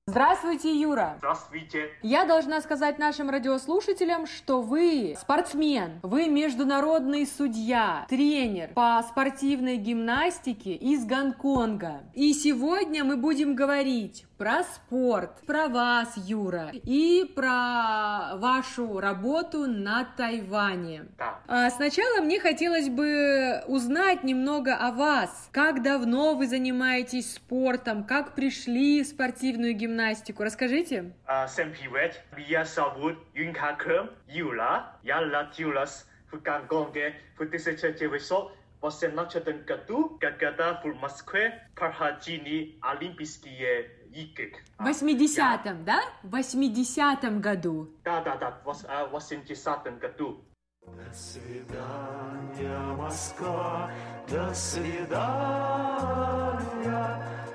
[0.08, 1.14] Здравствуйте, Юра!
[1.20, 1.92] Здравствуйте.
[2.02, 10.74] Я должна сказать нашим радиослушателям, что вы спортсмен, вы международный судья, тренер по спортивной гимнастике
[10.74, 12.02] из Гонконга.
[12.16, 20.04] И сегодня мы будем говорить про спорт, про вас, Юра, и про вашу работу на
[20.18, 21.06] Тайване.
[21.20, 21.40] Да.
[21.48, 25.48] А Сначала мне хотелось бы узнать немного о вас.
[25.52, 28.04] Как давно вы занимаетесь спортом?
[28.04, 30.42] Как пришли в спортивную гимнастику?
[30.42, 31.14] Расскажите.
[31.28, 32.24] А, Всем привет.
[32.36, 34.96] Меня зовут Юн Ка Кэм, Юра.
[35.04, 44.54] Я родилась в Гонконге в 1918 году, когда в Москве проходили Олимпийские игры.
[44.78, 46.02] В 80-м, да?
[46.24, 47.90] В 80-м году.
[48.04, 50.44] Да, да, да, в вос- а, 80 году.
[50.86, 53.92] До свидания, Москва,
[54.28, 55.12] до свидания,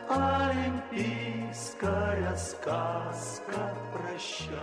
[0.08, 4.56] Олимпийская сказка, прощай.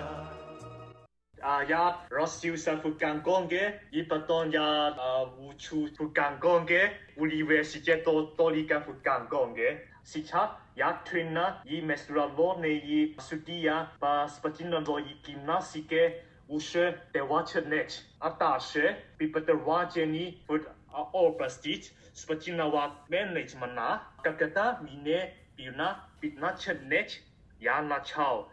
[1.42, 8.06] А я родился в Гонконге, и потом я а, учу в Гонконге, университет
[8.38, 9.90] только в Гонконге.
[10.06, 14.84] Сейчас я тренер и международный судья по спортивной
[15.26, 18.04] гимнастике уже 20 лет.
[18.20, 20.60] А дальше преподаватель в
[20.92, 27.22] а, области спортивного менеджмента, когда мне было 15 лет,
[27.60, 28.53] я начал заниматься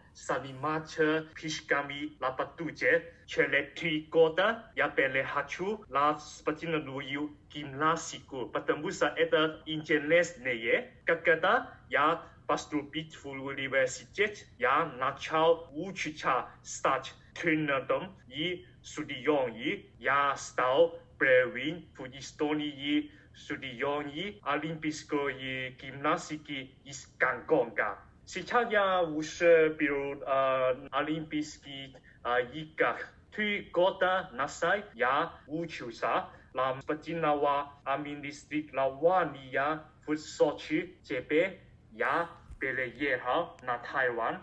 [1.33, 3.13] прыжками на батуте.
[3.25, 10.91] Через три года я перехожу на спортивную гимнастику, потому что это интереснее.
[11.05, 19.89] Когда я поступил в университет, я начал учиться стать тренером и судьей.
[19.99, 27.97] Я стал первым в истории судьей олимпийской гимнастики из Гонконга.
[28.25, 33.11] Сейчас я уже был э, олимпийский э, играх.
[33.35, 40.95] Три года назад я учился на спортивного администрирования в Сочи.
[41.03, 41.59] Теперь
[41.91, 42.29] я
[42.59, 44.37] переехал на Тайвань,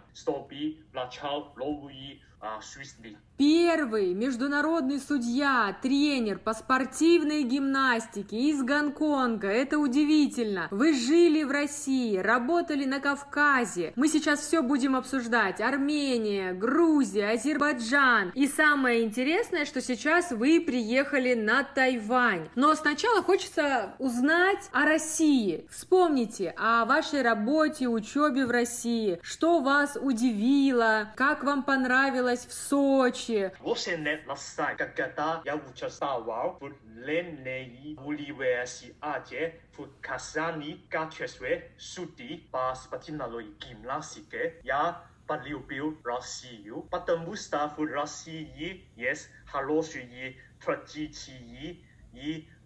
[2.61, 3.16] жизнь.
[3.37, 9.46] Первый международный судья, тренер по спортивной гимнастике из Гонконга.
[9.46, 10.66] Это удивительно.
[10.72, 13.92] Вы жили в России, работали на Кавказе.
[13.94, 15.61] Мы сейчас все будем обсуждать.
[15.61, 18.33] Армения, Грузия, Азербайджан.
[18.35, 22.48] И самое интересное, что сейчас вы приехали на Тайвань.
[22.57, 25.69] Но сначала хочется узнать о России.
[25.71, 29.21] Вспомните о вашей работе, учебе в России.
[29.23, 31.13] Что вас удивило?
[31.15, 33.52] Как вам понравилось понравилось в Сочи.
[33.60, 36.58] Вовсе нет ласай, когда я участвовал в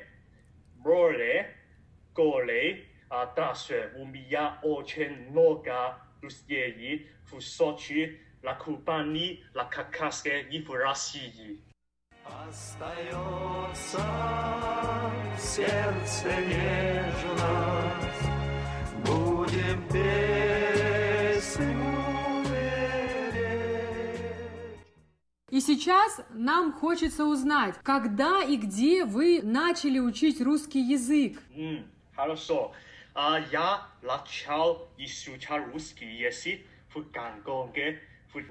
[0.78, 1.56] море,
[2.16, 2.86] горы.
[3.10, 10.72] А также у меня очень много друзей в Сочи, на Кубани, на Кавказе и в
[10.74, 11.62] России.
[12.48, 14.00] Остается
[15.36, 18.30] в сердце нежность,
[19.06, 19.80] будем.
[25.60, 31.42] И сейчас нам хочется узнать, когда и где вы начали учить русский язык.
[31.54, 32.72] М, хорошо.
[33.14, 36.62] А, я начал изучать русский язык
[36.94, 38.00] в Гонконге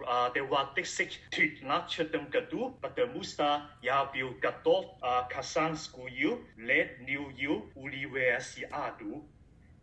[0.04, 0.28] 啊！
[0.30, 5.22] 佢畫的色脫壓出咁嘅度，不得冇沙也表格多啊！
[5.30, 9.28] 卡山斯古要列紐要烏里維爾是阿度，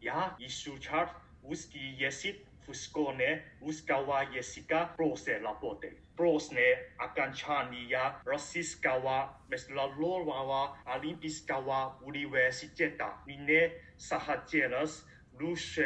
[0.01, 1.05] 也以數查
[1.45, 2.35] 烏斯基耶斯
[2.65, 3.23] 福斯哥呢
[3.61, 5.87] 烏斯加瓦耶斯加 pros 嘅拉波地
[6.17, 6.59] pros 呢
[6.97, 15.05] 阿甘查尼亞 rasis 加瓦 mesela lor 娃娃 alimpis 加瓦烏里維爾是傑達，你呢撒哈傑拉斯
[15.39, 15.81] 魯舍。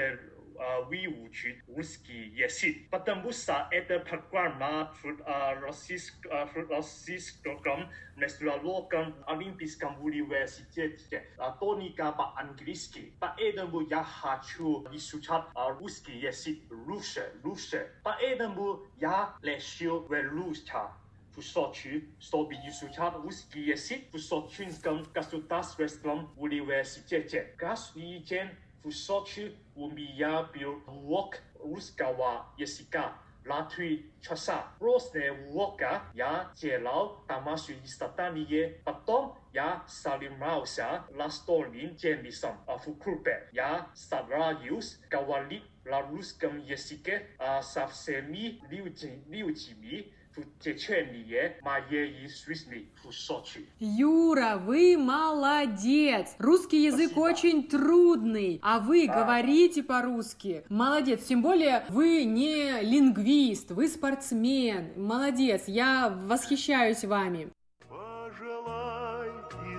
[0.85, 10.03] Выучить русский язык, потому что эта программа в а, российск- а, в российском международном олимпийском
[10.03, 13.13] университете а, только по-английски.
[13.19, 17.89] Поэтому я хочу изучать а, русский язык лучше, лучше.
[18.03, 20.91] Поэтому я решил вернуться
[21.35, 27.53] в Сочи, чтобы изучать русский язык в Сочинском государственном университете.
[27.57, 28.49] Каждый день
[28.83, 33.13] в Сочи у меня был урок русского языка
[33.45, 34.67] на три часа.
[34.79, 38.79] После урока я делал домашние задания.
[38.85, 43.49] Потом я занимался настольным теннисом а, в клубе.
[43.51, 52.87] Я стараюсь говорить на русском языке а, со всеми людьми, людьми в течение моей жизни
[53.03, 53.65] в Сочи.
[53.79, 56.35] Юра, вы молодец!
[56.39, 57.19] Русский язык Спасибо.
[57.19, 59.23] очень трудный, а вы Да.
[59.23, 60.63] говорите по-русски.
[60.69, 64.91] Молодец, тем более вы не лингвист, вы спортсмен.
[64.95, 67.49] Молодец, я восхищаюсь вами.
[67.87, 69.29] Пожелай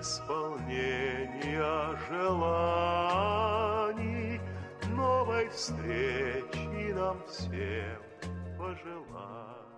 [0.00, 1.96] исполнения
[3.20, 4.40] желаний,
[4.96, 8.00] новой встречи нам всем
[8.58, 9.69] пожелай.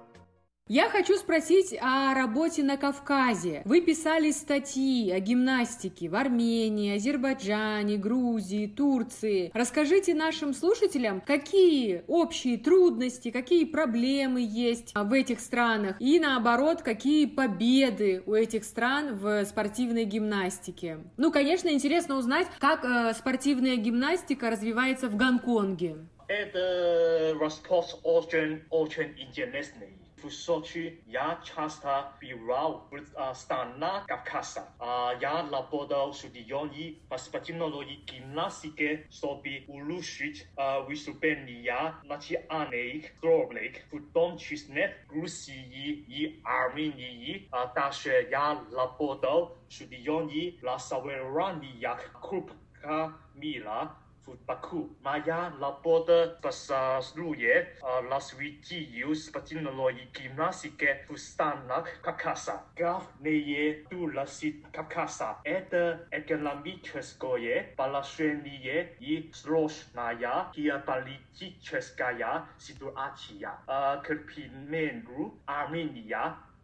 [0.74, 3.60] Я хочу спросить о работе на Кавказе.
[3.66, 9.50] Вы писали статьи о гимнастике в Армении, Азербайджане, Грузии, Турции.
[9.52, 17.26] Расскажите нашим слушателям, какие общие трудности, какие проблемы есть в этих странах и наоборот, какие
[17.26, 21.00] победы у этих стран в спортивной гимнастике.
[21.18, 25.98] Ну, конечно, интересно узнать, как э, спортивная гимнастика развивается в Гонконге.
[26.28, 30.01] Это вопрос очень, очень интересный.
[30.22, 34.68] В Сочи я часто бывал в а, странах Кавказа.
[34.78, 44.38] А, Я работал судьей по спортивной гимнастике, чтобы улучшить а, выступления национальных сборных, в том
[44.38, 47.48] числе Грузии и Армении.
[47.50, 76.38] А Также я работал судьей на соревнованиях Кубка мира 复巴库玛雅拉波的巴萨路耶啊拉斯维基尤斯巴金诺伊吉纳西克福斯坦纳卡卡萨格内耶杜拉西卡卡萨埃德埃格拉米切斯戈耶巴拉什尼耶伊斯罗什纳雅基亚巴利基切斯加雅西杜阿奇亚啊科皮梅鲁阿梅尼亚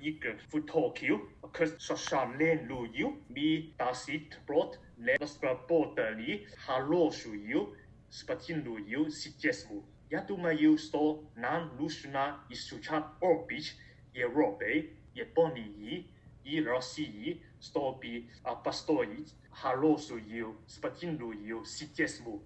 [0.00, 1.20] игр в Токио
[1.52, 7.76] к сошалению ми дасит плод не разработали хорошую
[8.10, 9.84] спортивную систему.
[10.10, 13.74] Я думаю, что нам нужно изучать опыт
[14.14, 16.06] Европы, Японии
[16.44, 18.30] и России, чтобы
[18.64, 22.42] построить хорошую спортивную систему.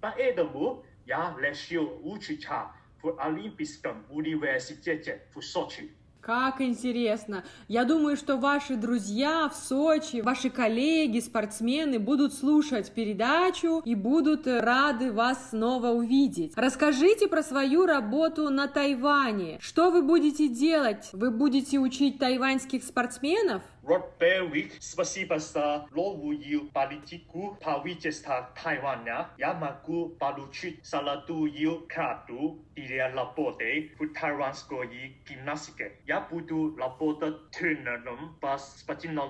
[0.00, 5.95] Поэтому я решил учиться в Олимпийском университете в Сочи.
[6.26, 7.44] Как интересно.
[7.68, 14.48] Я думаю, что ваши друзья в Сочи, ваши коллеги, спортсмены будут слушать передачу и будут
[14.48, 16.52] рады вас снова увидеть.
[16.56, 19.58] Расскажите про свою работу на Тайване.
[19.60, 21.10] Что вы будете делать?
[21.12, 23.62] Вы будете учить тайваньских спортсменов?
[23.86, 29.28] Род Бервик, спасибо за новую политику правительства Тайваня.
[29.38, 35.92] Я могу получить золотую карту для работы в тайванской гимнастике.
[36.04, 39.28] Я буду работать тренером по спортивной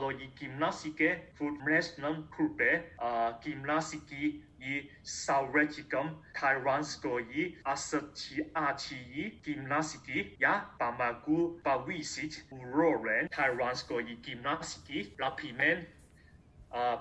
[4.59, 14.15] гимнастике в местном клубе гимнастики и советником Тайванской ассоциации гимнастики я помогу повысить уровень тайванской
[14.17, 15.15] гимнастики.
[15.19, 15.87] Например,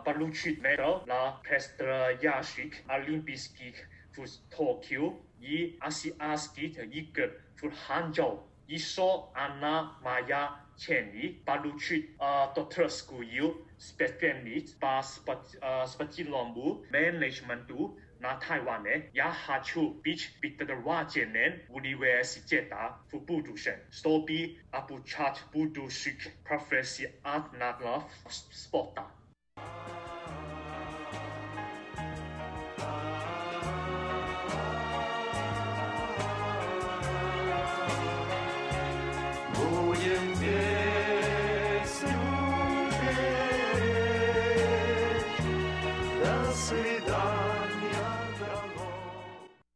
[0.04, 3.76] получить медаль на предстоящих Олимпийских
[4.16, 7.32] в Токио и Азиатских игр
[7.62, 8.48] в Ханчжоу.
[8.68, 15.02] Еще она моя цель получить докторскую специальность по
[15.88, 19.10] спортивному менеджменту на Тайване.
[19.14, 29.04] Я хочу быть преподавателем университета в будущем, чтобы обучать будущих профессионалов спорта.
[29.04, 29.25] Будем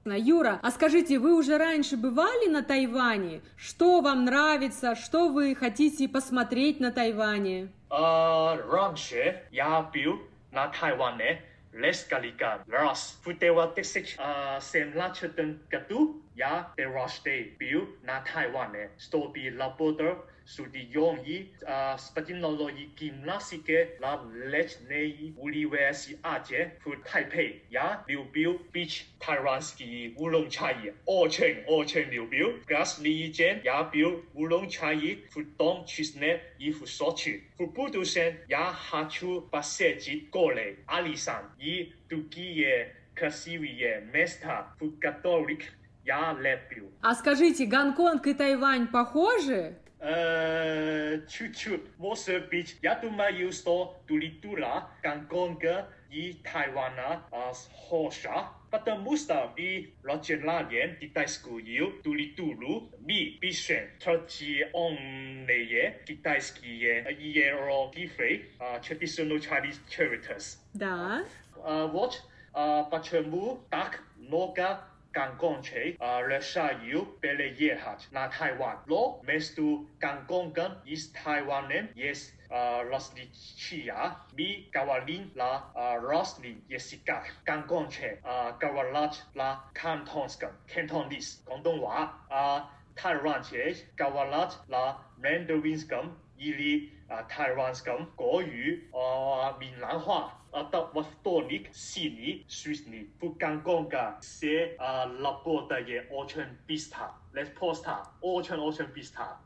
[0.10, 0.28] дорогой.
[0.28, 3.42] Юра, а скажите, вы уже раньше бывали на Тайване?
[3.58, 4.96] Что вам нравится?
[4.96, 7.70] Что вы хотите посмотреть на Тайване?
[7.90, 10.20] А, раньше я был
[10.52, 11.42] на Тайване
[11.74, 13.20] несколько раз.
[13.24, 20.18] В 1917 году я дважды был на Тайване, чтобы работать
[20.50, 21.52] студием и
[21.98, 27.64] спортивной гимнастике на летней университете в Тайпей.
[27.70, 30.94] Я любил пить тайванский улун-чай.
[31.06, 32.54] Очень-очень любил.
[32.66, 37.44] Каждый день я пил улун-чай в том числе и в Сочи.
[37.58, 45.60] В будущем я хочу посетить горы Алисан и другие красивые места, в которых
[46.06, 46.90] я люблю.
[47.02, 49.76] А скажите, Гонконг и Тайвань похожи?
[50.02, 52.78] Э, чуть-чуть, может быть.
[52.82, 62.90] Я думаю, что культура Гонконга и Тайвана а, схожа, потому что мы разделяем китайскую культуру,
[63.00, 70.60] мы пишем традиционные китайские иероглифы, а, traditional Chinese characters.
[70.74, 71.26] Да.
[71.58, 72.24] А, вот
[72.54, 74.80] а, почему так много
[75.12, 79.62] 刚刚才啊，热沙有别的也哈，那台湾罗，没事
[80.00, 96.94] 刚刚跟 is 台湾人 yes 啊，Rosnichia 米加瓦林啦啊羅斯尼也是 Jessica 啊，加瓦拉啦，Cantons 跟話广东话啊，台湾才加瓦拉啦，Mandarin 伊里。
[97.09, 100.33] или а, тайванском, 国语, а, 闽南话.
[100.55, 109.37] atau вторник, синий, свистни, в Гонконге все а, работает очень быстро, let's просто, очень-очень быстро.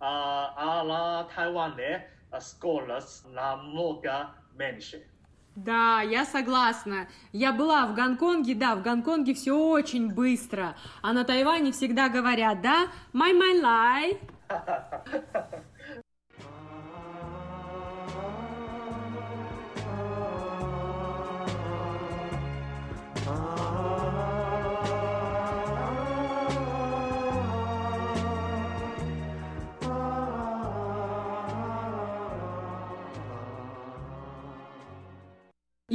[0.00, 5.02] А, а на Тайване а, скорость намного меньше.
[5.54, 7.08] Да, я согласна.
[7.32, 10.76] Я была в Гонконге, да, в Гонконге все очень быстро.
[11.02, 14.18] А на Тайване всегда говорят, да, my my lie.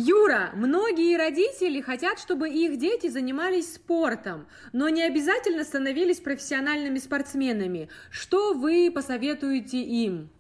[0.08, 7.90] Юра, многие родители хотят, чтобы их дети занимались спортом, но не обязательно становились профессиональными спортсменами.
[8.10, 10.30] Что вы посоветуете им?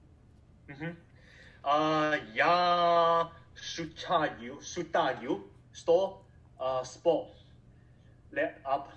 [1.62, 5.44] А, я считаю, считаю
[5.74, 6.22] что
[6.58, 7.28] а, спорт
[8.32, 8.88] необходим,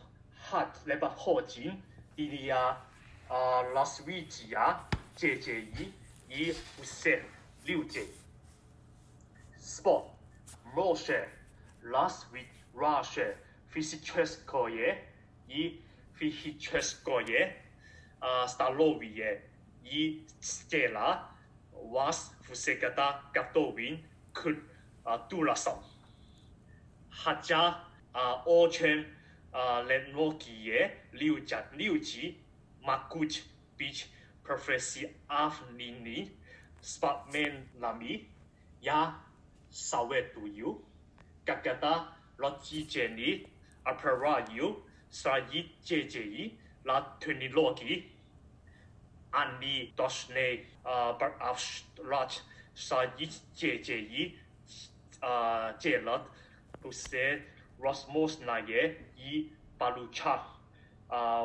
[0.85, 1.83] необходим
[2.15, 2.77] для uh,
[3.29, 4.79] а, развития
[5.17, 5.93] детей
[6.29, 7.23] и всех
[7.65, 8.09] людей.
[9.59, 10.05] Спорт
[10.75, 11.25] Moshe,
[11.83, 13.33] last week i
[13.73, 14.95] Fisicheskoye,
[15.49, 15.79] Y
[16.17, 17.51] Fisicheskoye,
[18.21, 19.39] ah, Staloviye,
[19.83, 21.27] Y Stella,
[21.73, 23.99] Was Fusegata Gatovin,
[24.33, 24.57] Kut
[25.05, 25.77] ah, Tulasan.
[27.09, 27.75] Haja
[28.15, 29.05] ah, Ochen
[29.53, 32.35] Lenokie, Liuja, Liuji,
[32.87, 33.41] Makuch
[33.77, 34.07] Beach,
[34.43, 36.29] Professor Afnini,
[36.81, 38.25] Spatman Lami,
[38.81, 39.13] Ya
[39.71, 40.77] sawe tu yu,
[41.45, 42.07] kakata
[42.37, 43.45] la chi che ni,
[43.85, 44.75] apara yu,
[45.09, 48.11] sa yi che che yi, la tuni lo ki,
[49.33, 52.41] ani doshne uh, par afsh rach,
[52.73, 54.37] sa yi che che yi,
[55.79, 56.27] che uh, lat,
[56.81, 57.41] puse
[57.79, 60.43] rosmos na ye, yi palu cha,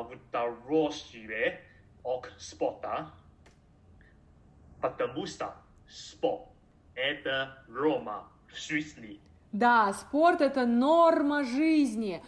[0.09, 1.57] with uh, the rose yue,
[2.03, 3.11] ok spota,
[4.81, 5.51] patamusta,
[5.87, 6.56] spot.
[6.97, 9.19] Это Рома жизни.
[9.53, 12.21] Да, спорт это норма жизни.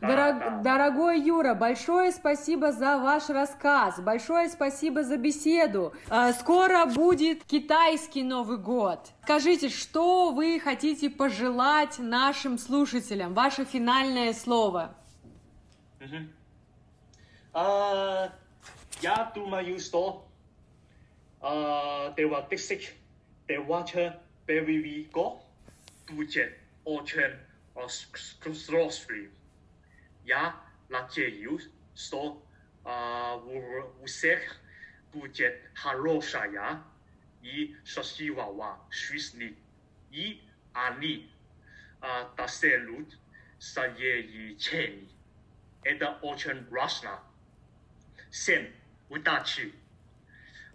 [0.00, 0.60] Да, Дорог- да.
[0.62, 5.94] Дорогой Юра, большое спасибо за ваш рассказ, большое спасибо за беседу.
[6.10, 9.10] А, Скоро будет китайский Новый год.
[9.22, 13.32] Скажите, что вы хотите пожелать нашим слушателям?
[13.32, 14.94] Ваше финальное слово.
[16.00, 16.30] Мгм.
[17.54, 18.32] А,
[19.00, 20.26] я думаю, что
[21.40, 22.12] а,
[23.46, 25.40] 被挖穿，被圍攻，
[26.04, 26.50] 杜絕
[26.84, 27.38] 安全
[27.72, 27.86] 或
[28.52, 29.30] 斯羅斯流。
[30.24, 31.58] 呀，垃圾油
[31.94, 32.44] 所
[32.82, 33.62] 啊污
[34.00, 34.28] 污色，
[35.12, 36.84] 杜絕下落呀。
[37.40, 39.48] 以十四話話瑞士牛，
[40.10, 40.40] 以
[40.72, 41.30] 阿尼
[42.00, 43.04] 啊特色路
[43.60, 44.98] 十二二千
[45.84, 46.68] 二，呢度安全
[47.04, 47.22] 啦。
[48.32, 48.72] 先
[49.08, 49.72] 五大區，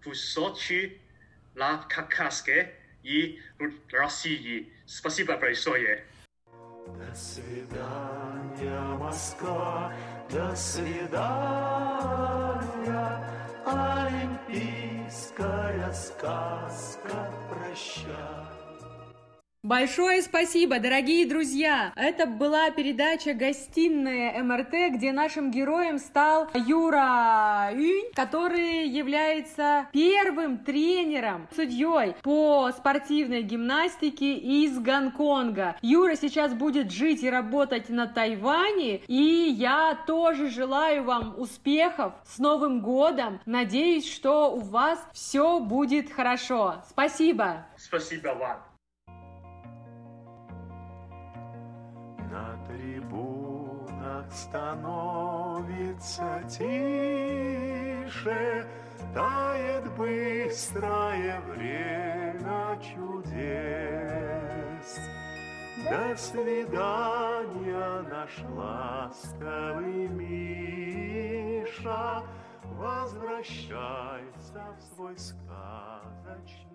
[0.03, 0.99] в Сочи,
[1.53, 2.73] на Кавказе
[3.03, 4.73] и в России.
[4.86, 6.03] Спасибо большое.
[6.88, 9.93] До свидания, Москва,
[10.29, 11.19] до свидания,
[13.65, 18.61] Олимпийская сказка, прощай.
[19.64, 21.93] Большое спасибо, дорогие друзья!
[21.95, 31.47] Это была передача «Гостиная МРТ», где нашим героем стал Юра Юнь, который является первым тренером,
[31.55, 35.76] судьей по спортивной гимнастике из Гонконга.
[35.84, 42.39] Юра сейчас будет жить и работать на Тайване, и я тоже желаю вам успехов с
[42.39, 43.39] Новым годом.
[43.45, 46.84] Надеюсь, что у вас все будет хорошо.
[46.89, 47.68] Спасибо!
[47.78, 48.70] Спасибо вам.
[54.30, 55.63] Становится
[56.49, 57.07] тише,
[59.13, 64.01] Тает быстрое время чудес.
[65.89, 70.41] До свидания, наш ласковый Миша,
[72.82, 76.70] Возвращайся в свой сказочный.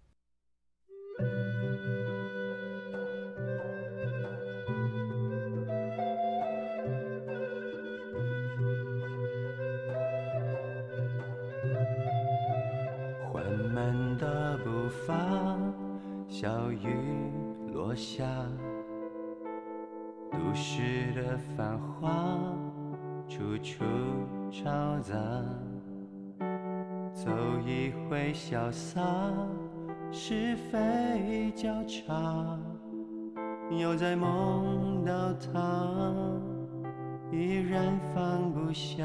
[16.73, 17.31] 雨
[17.71, 18.25] 落下，
[20.31, 22.37] 都市的繁华
[23.29, 23.83] 处处
[24.51, 25.15] 嘈杂，
[27.28, 29.02] 走一回潇洒，
[30.10, 32.58] 是非交叉，
[33.70, 35.92] 又在梦到他，
[37.30, 39.04] 依然放不下。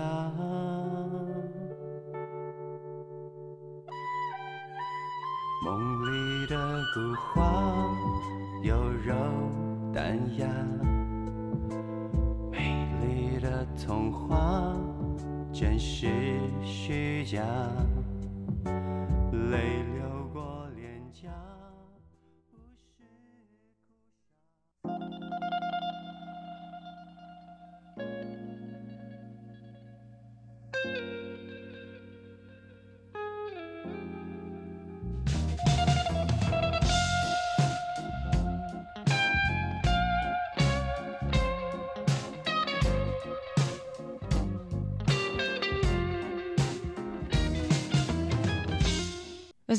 [5.65, 7.93] 梦里的古画
[8.61, 9.13] 有柔
[9.93, 10.47] 淡雅，
[12.49, 14.77] 美丽的童话
[15.51, 16.07] 真实
[16.61, 17.43] 虚假，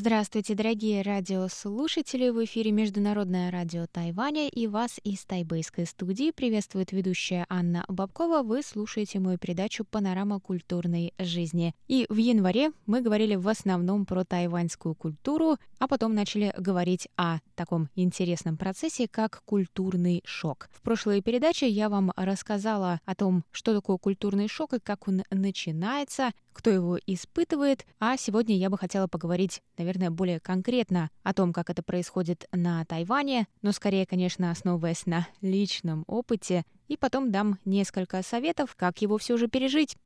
[0.05, 2.29] Здравствуйте, дорогие радиослушатели!
[2.29, 8.43] В эфире Международное радио Тайваня и вас из тайбэйской студии приветствует ведущая Анна Бабкова.
[8.43, 11.75] Вы слушаете мою передачу «Панорама культурной жизни».
[11.89, 17.39] И в январе мы говорили в основном про тайваньскую культуру, а потом начали говорить о
[17.55, 20.69] таком интересном процессе, как культурный шок.
[20.71, 25.23] В прошлой передаче я вам рассказала о том, что такое культурный шок и как он
[25.31, 31.53] начинается, кто его испытывает, а сегодня я бы хотела поговорить, наверное, более конкретно о том,
[31.53, 37.59] как это происходит на Тайване, но скорее, конечно, основываясь на личном опыте, и потом дам
[37.65, 39.97] несколько советов, как его все же пережить.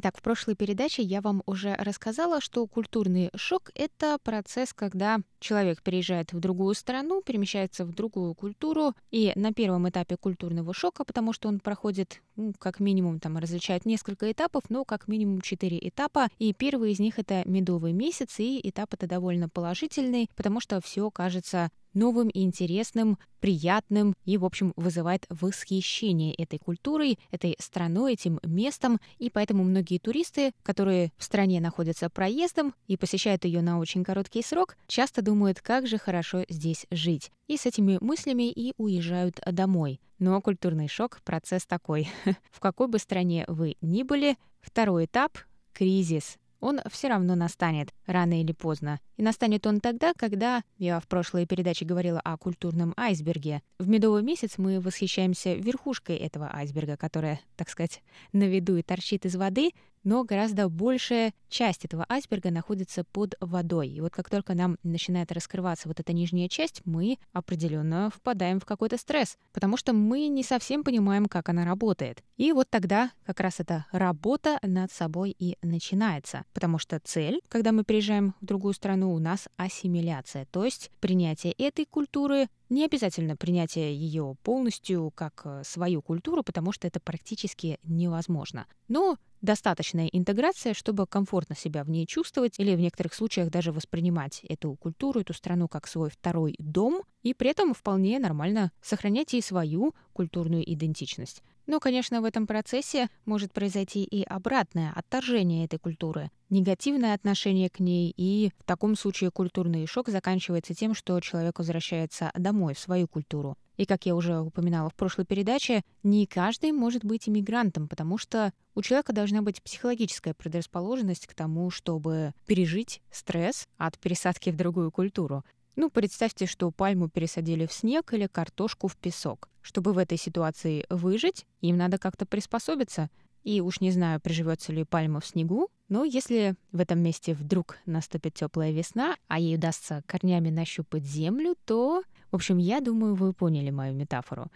[0.00, 5.82] Итак, в прошлой передаче я вам уже рассказала, что культурный шок— это процесс, когда человек
[5.82, 11.32] переезжает в другую страну, перемещается в другую культуру, и на первом этапе культурного шока, потому
[11.32, 16.28] что он проходит, ну, как минимум, там различают несколько этапов, но как минимум четыре этапа,
[16.38, 21.10] и первый из них— это медовый месяц, и этап это довольно положительный, потому что все
[21.10, 28.40] кажется новым и интересным, приятным и, в общем, вызывает восхищение этой культурой, этой страной, этим
[28.42, 29.00] местом.
[29.18, 34.42] И поэтому многие туристы, которые в стране находятся проездом и посещают ее на очень короткий
[34.42, 37.30] срок, часто думают, как же хорошо здесь жить.
[37.46, 40.00] И с этими мыслями и уезжают домой.
[40.18, 42.08] Но культурный шок— процесс такой.
[42.50, 45.38] В какой бы стране вы ни были, второй этап—
[45.72, 49.00] кризис, он все равно настанет, рано или поздно.
[49.16, 54.22] И настанет он тогда, когда, я в прошлой передаче говорила о культурном айсберге, в медовый
[54.22, 58.02] месяц мы восхищаемся верхушкой этого айсберга, которая, так сказать,
[58.32, 59.70] на виду и торчит из воды,
[60.04, 63.88] но гораздо большая часть этого айсберга находится под водой.
[63.88, 68.64] И вот как только нам начинает раскрываться вот эта нижняя часть, мы определенно впадаем в
[68.64, 72.22] какой-то стресс, потому что мы не совсем понимаем, как она работает.
[72.36, 77.72] И вот тогда как раз эта работа над собой и начинается, потому что цель, когда
[77.72, 83.36] мы приезжаем в другую страну, у нас ассимиляция, то есть принятие этой культуры, не обязательно
[83.36, 88.66] принятие ее полностью как э, свою культуру, потому что это практически невозможно.
[88.88, 94.40] Но достаточная интеграция, чтобы комфортно себя в ней чувствовать или в некоторых случаях даже воспринимать
[94.48, 99.40] эту культуру, эту страну как свой второй дом, и при этом вполне нормально сохранять и
[99.40, 101.42] свою культурную идентичность.
[101.68, 107.78] Но, конечно, в этом процессе может произойти и обратное отторжение этой культуры, негативное отношение к
[107.78, 113.06] ней, и в таком случае культурный шок заканчивается тем, что человек возвращается домой, в свою
[113.06, 113.58] культуру.
[113.76, 118.54] И, как я уже упоминала в прошлой передаче, не каждый может быть иммигрантом, потому что
[118.74, 124.90] у человека должна быть психологическая предрасположенность к тому, чтобы пережить стресс от пересадки в другую
[124.90, 125.44] культуру.
[125.80, 129.48] Ну, представьте, что пальму пересадили в снег или картошку в песок.
[129.62, 133.10] Чтобы в этой ситуации выжить, им надо как-то приспособиться.
[133.44, 137.78] И уж не знаю, приживется ли пальма в снегу, но если в этом месте вдруг
[137.86, 142.02] наступит теплая весна, а ей удастся корнями нащупать землю, то,
[142.32, 144.50] в общем, я думаю, вы поняли мою метафору.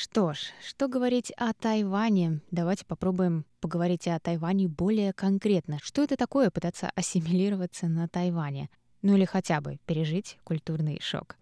[0.00, 2.40] Что ж, что говорить о Тайване?
[2.52, 5.80] Давайте попробуем поговорить о Тайване более конкретно.
[5.82, 8.70] Что это такое пытаться ассимилироваться на Тайване?
[9.02, 11.36] Ну или хотя бы пережить культурный шок.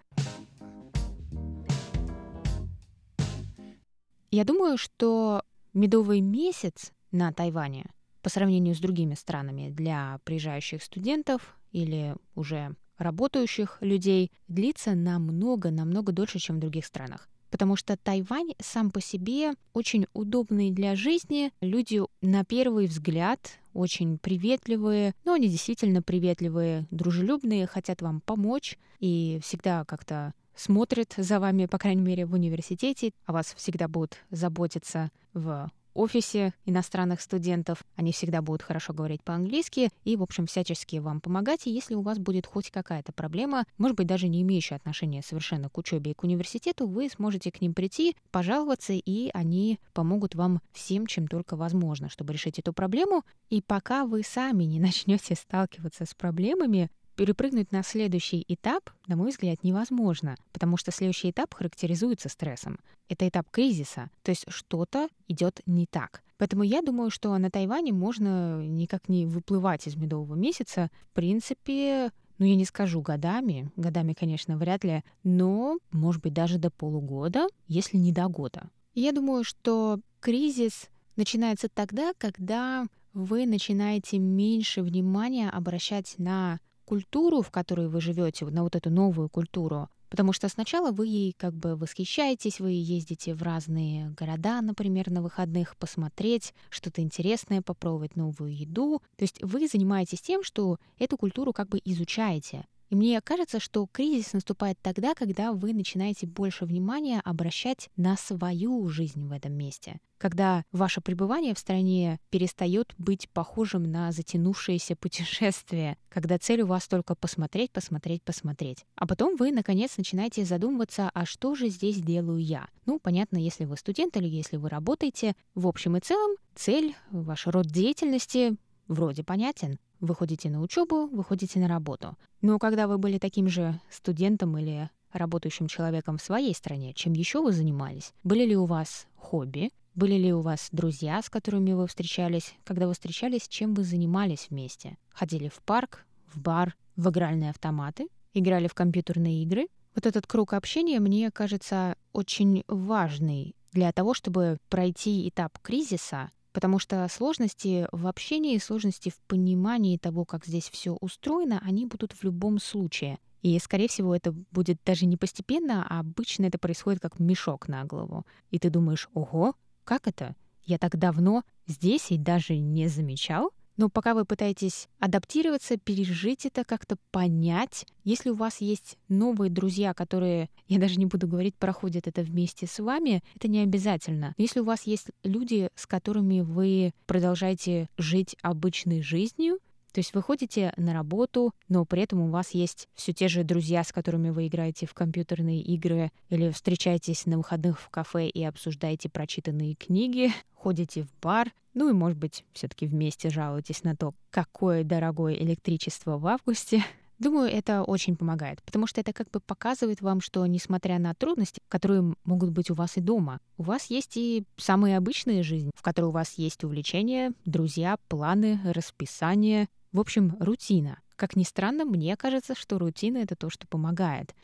[4.30, 5.42] Я думаю, что
[5.74, 7.90] медовый месяц на Тайване
[8.22, 16.38] по сравнению с другими странами для приезжающих студентов или уже работающих людей длится намного-намного дольше,
[16.38, 17.28] чем в других странах.
[17.56, 21.52] Потому что Тайвань сам по себе очень удобный для жизни.
[21.62, 23.40] Люди на первый взгляд
[23.72, 31.40] очень приветливые, но они действительно приветливые, дружелюбные, хотят вам помочь и всегда как-то смотрят за
[31.40, 37.84] вами, по крайней мере, в университете, о вас всегда будут заботиться в офисе иностранных студентов.
[37.96, 41.66] Они всегда будут хорошо говорить по-английски и, в общем, всячески вам помогать.
[41.66, 45.68] И если у вас будет хоть какая-то проблема, может быть, даже не имеющая отношения совершенно
[45.68, 50.60] к учебе и к университету, вы сможете к ним прийти, пожаловаться, и они помогут вам
[50.72, 53.24] всем, чем только возможно, чтобы решить эту проблему.
[53.48, 59.30] И пока вы сами не начнете сталкиваться с проблемами, перепрыгнуть на следующий этап, на мой
[59.30, 62.78] взгляд, невозможно, потому что следующий этап характеризуется стрессом.
[63.08, 66.22] Это этап кризиса, то есть что-то идет не так.
[66.38, 70.90] Поэтому я думаю, что на Тайване можно никак не выплывать из медового месяца.
[71.10, 76.58] В принципе, ну, я не скажу годами, годами, конечно, вряд ли, но, может быть, даже
[76.58, 78.68] до полугода, если не до года.
[78.94, 87.50] Я думаю, что кризис начинается тогда, когда вы начинаете меньше внимания обращать на культуру, в
[87.50, 89.90] которой вы живете, на вот эту новую культуру.
[90.08, 95.20] Потому что сначала вы ей как бы восхищаетесь, вы ездите в разные города, например, на
[95.20, 99.02] выходных, посмотреть что-то интересное, попробовать новую еду.
[99.16, 102.66] То есть вы занимаетесь тем, что эту культуру как бы изучаете.
[102.88, 108.88] И мне кажется, что кризис наступает тогда, когда вы начинаете больше внимания обращать на свою
[108.88, 109.98] жизнь в этом месте.
[110.18, 116.88] Когда ваше пребывание в стране перестает быть похожим на затянувшееся путешествие, когда цель у вас
[116.88, 118.86] только посмотреть, посмотреть, посмотреть.
[118.94, 122.68] А потом вы, наконец, начинаете задумываться, а что же здесь делаю я?
[122.86, 125.34] Ну, понятно, если вы студент или если вы работаете.
[125.54, 128.56] В общем и целом, цель, ваш род деятельности
[128.88, 129.78] вроде понятен.
[130.00, 132.16] Вы ходите на учебу, вы ходите на работу.
[132.42, 137.40] Но когда вы были таким же студентом или работающим человеком в своей стране, чем еще
[137.42, 138.12] вы занимались?
[138.22, 139.70] Были ли у вас хобби?
[139.94, 142.54] Были ли у вас друзья, с которыми вы встречались?
[142.64, 144.98] Когда вы встречались, чем вы занимались вместе?
[145.08, 148.08] Ходили в парк, в бар, в игральные автоматы?
[148.34, 149.68] Играли в компьютерные игры?
[149.94, 156.78] Вот этот круг общения мне кажется очень важный для того, чтобы пройти этап кризиса потому
[156.78, 162.24] что сложности в общении, сложности в понимании того, как здесь все устроено, они будут в
[162.24, 163.18] любом случае.
[163.42, 167.84] И, скорее всего, это будет даже не постепенно, а обычно это происходит как мешок на
[167.84, 168.24] голову.
[168.50, 169.54] И ты думаешь, ого,
[169.84, 170.34] как это?
[170.64, 173.50] Я так давно здесь и даже не замечал?
[173.76, 179.92] Но пока вы пытаетесь адаптироваться, пережить это, как-то понять, если у вас есть новые друзья,
[179.94, 184.34] которые, я даже не буду говорить, проходят это вместе с вами, это не обязательно.
[184.36, 189.58] Но если у вас есть люди, с которыми вы продолжаете жить обычной жизнью,
[189.96, 193.44] то есть вы ходите на работу, но при этом у вас есть все те же
[193.44, 198.44] друзья, с которыми вы играете в компьютерные игры, или встречаетесь на выходных в кафе и
[198.44, 204.12] обсуждаете прочитанные книги, ходите в бар, ну и, может быть, все-таки вместе жалуетесь на то,
[204.28, 206.84] какое дорогое электричество в августе.
[207.18, 211.62] Думаю, это очень помогает, потому что это как бы показывает вам, что несмотря на трудности,
[211.68, 215.80] которые могут быть у вас и дома, у вас есть и самая обычная жизнь, в
[215.80, 221.00] которой у вас есть увлечения, друзья, планы, расписание, в общем, рутина.
[221.16, 224.34] Как ни странно, мне кажется, что рутина— это то, что помогает.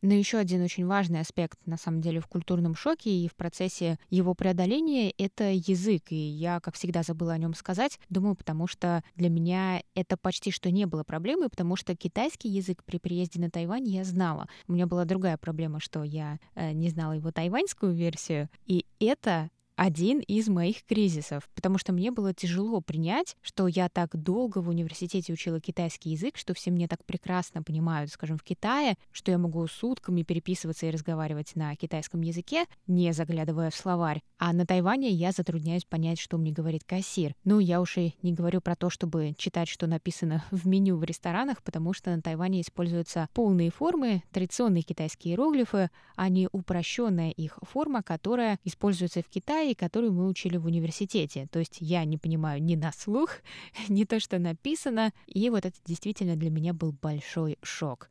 [0.00, 3.98] Но еще один очень важный аспект, на самом деле, в культурном шоке и в процессе
[4.10, 6.02] его преодоления— это язык.
[6.10, 7.98] И я, как всегда, забыла о нем сказать.
[8.10, 12.84] Думаю, потому что для меня это почти что не было проблемой, потому что китайский язык
[12.84, 14.46] при приезде на Тайвань я знала.
[14.68, 18.50] У меня была другая проблема, что я э, не знала его тайваньскую версию.
[18.66, 24.16] И это один из моих кризисов, потому что мне было тяжело принять, что я так
[24.16, 28.96] долго в университете учила китайский язык, что все мне так прекрасно понимают, скажем, в Китае,
[29.10, 34.22] что я могу сутками переписываться и разговаривать на китайском языке, не заглядывая в словарь.
[34.38, 37.34] А на Тайване я затрудняюсь понять, что мне говорит кассир.
[37.44, 41.04] Ну, я уж и не говорю про то, чтобы читать, что написано в меню в
[41.04, 47.58] ресторанах, потому что на Тайване используются полные формы, традиционные китайские иероглифы, а не упрощенная их
[47.62, 51.48] форма, которая используется в Китае и которую мы учили в университете.
[51.50, 53.30] То есть я не понимаю ни на слух,
[53.88, 55.12] ни то, что написано.
[55.26, 58.08] И вот это действительно для меня был большой шок.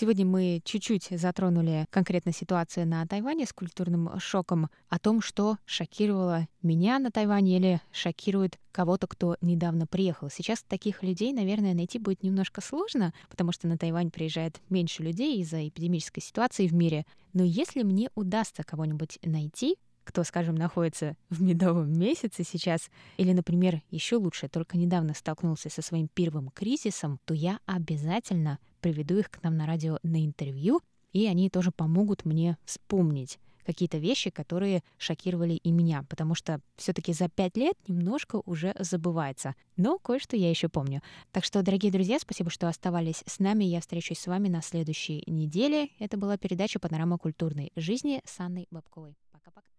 [0.00, 6.46] Сегодня мы чуть-чуть затронули конкретно ситуацию на Тайване с культурным шоком, о том, что шокировало
[6.62, 10.30] меня на Тайване или шокирует кого-то, кто недавно приехал.
[10.30, 15.40] Сейчас таких людей, наверное, найти будет немножко сложно, потому что на Тайвань приезжает меньше людей
[15.40, 17.04] из-за эпидемической ситуации в мире.
[17.32, 19.78] Но если мне удастся кого-нибудь найти,
[20.08, 22.88] кто, скажем, находится в медовом месяце сейчас,
[23.18, 29.18] или, например, еще лучше, только недавно столкнулся со своим первым кризисом, то я обязательно приведу
[29.18, 30.80] их к нам на радио на интервью,
[31.12, 37.12] и они тоже помогут мне вспомнить какие-то вещи, которые шокировали и меня, потому что все-таки
[37.12, 39.54] за пять лет немножко уже забывается.
[39.76, 41.02] Но кое-что я еще помню.
[41.32, 43.64] Так что, дорогие друзья, спасибо, что оставались с нами.
[43.64, 45.90] Я встречусь с вами на следующей неделе.
[45.98, 49.14] Это была передача «Панорама культурной жизни» с Анной Бабковой.
[49.32, 49.77] Пока-пока.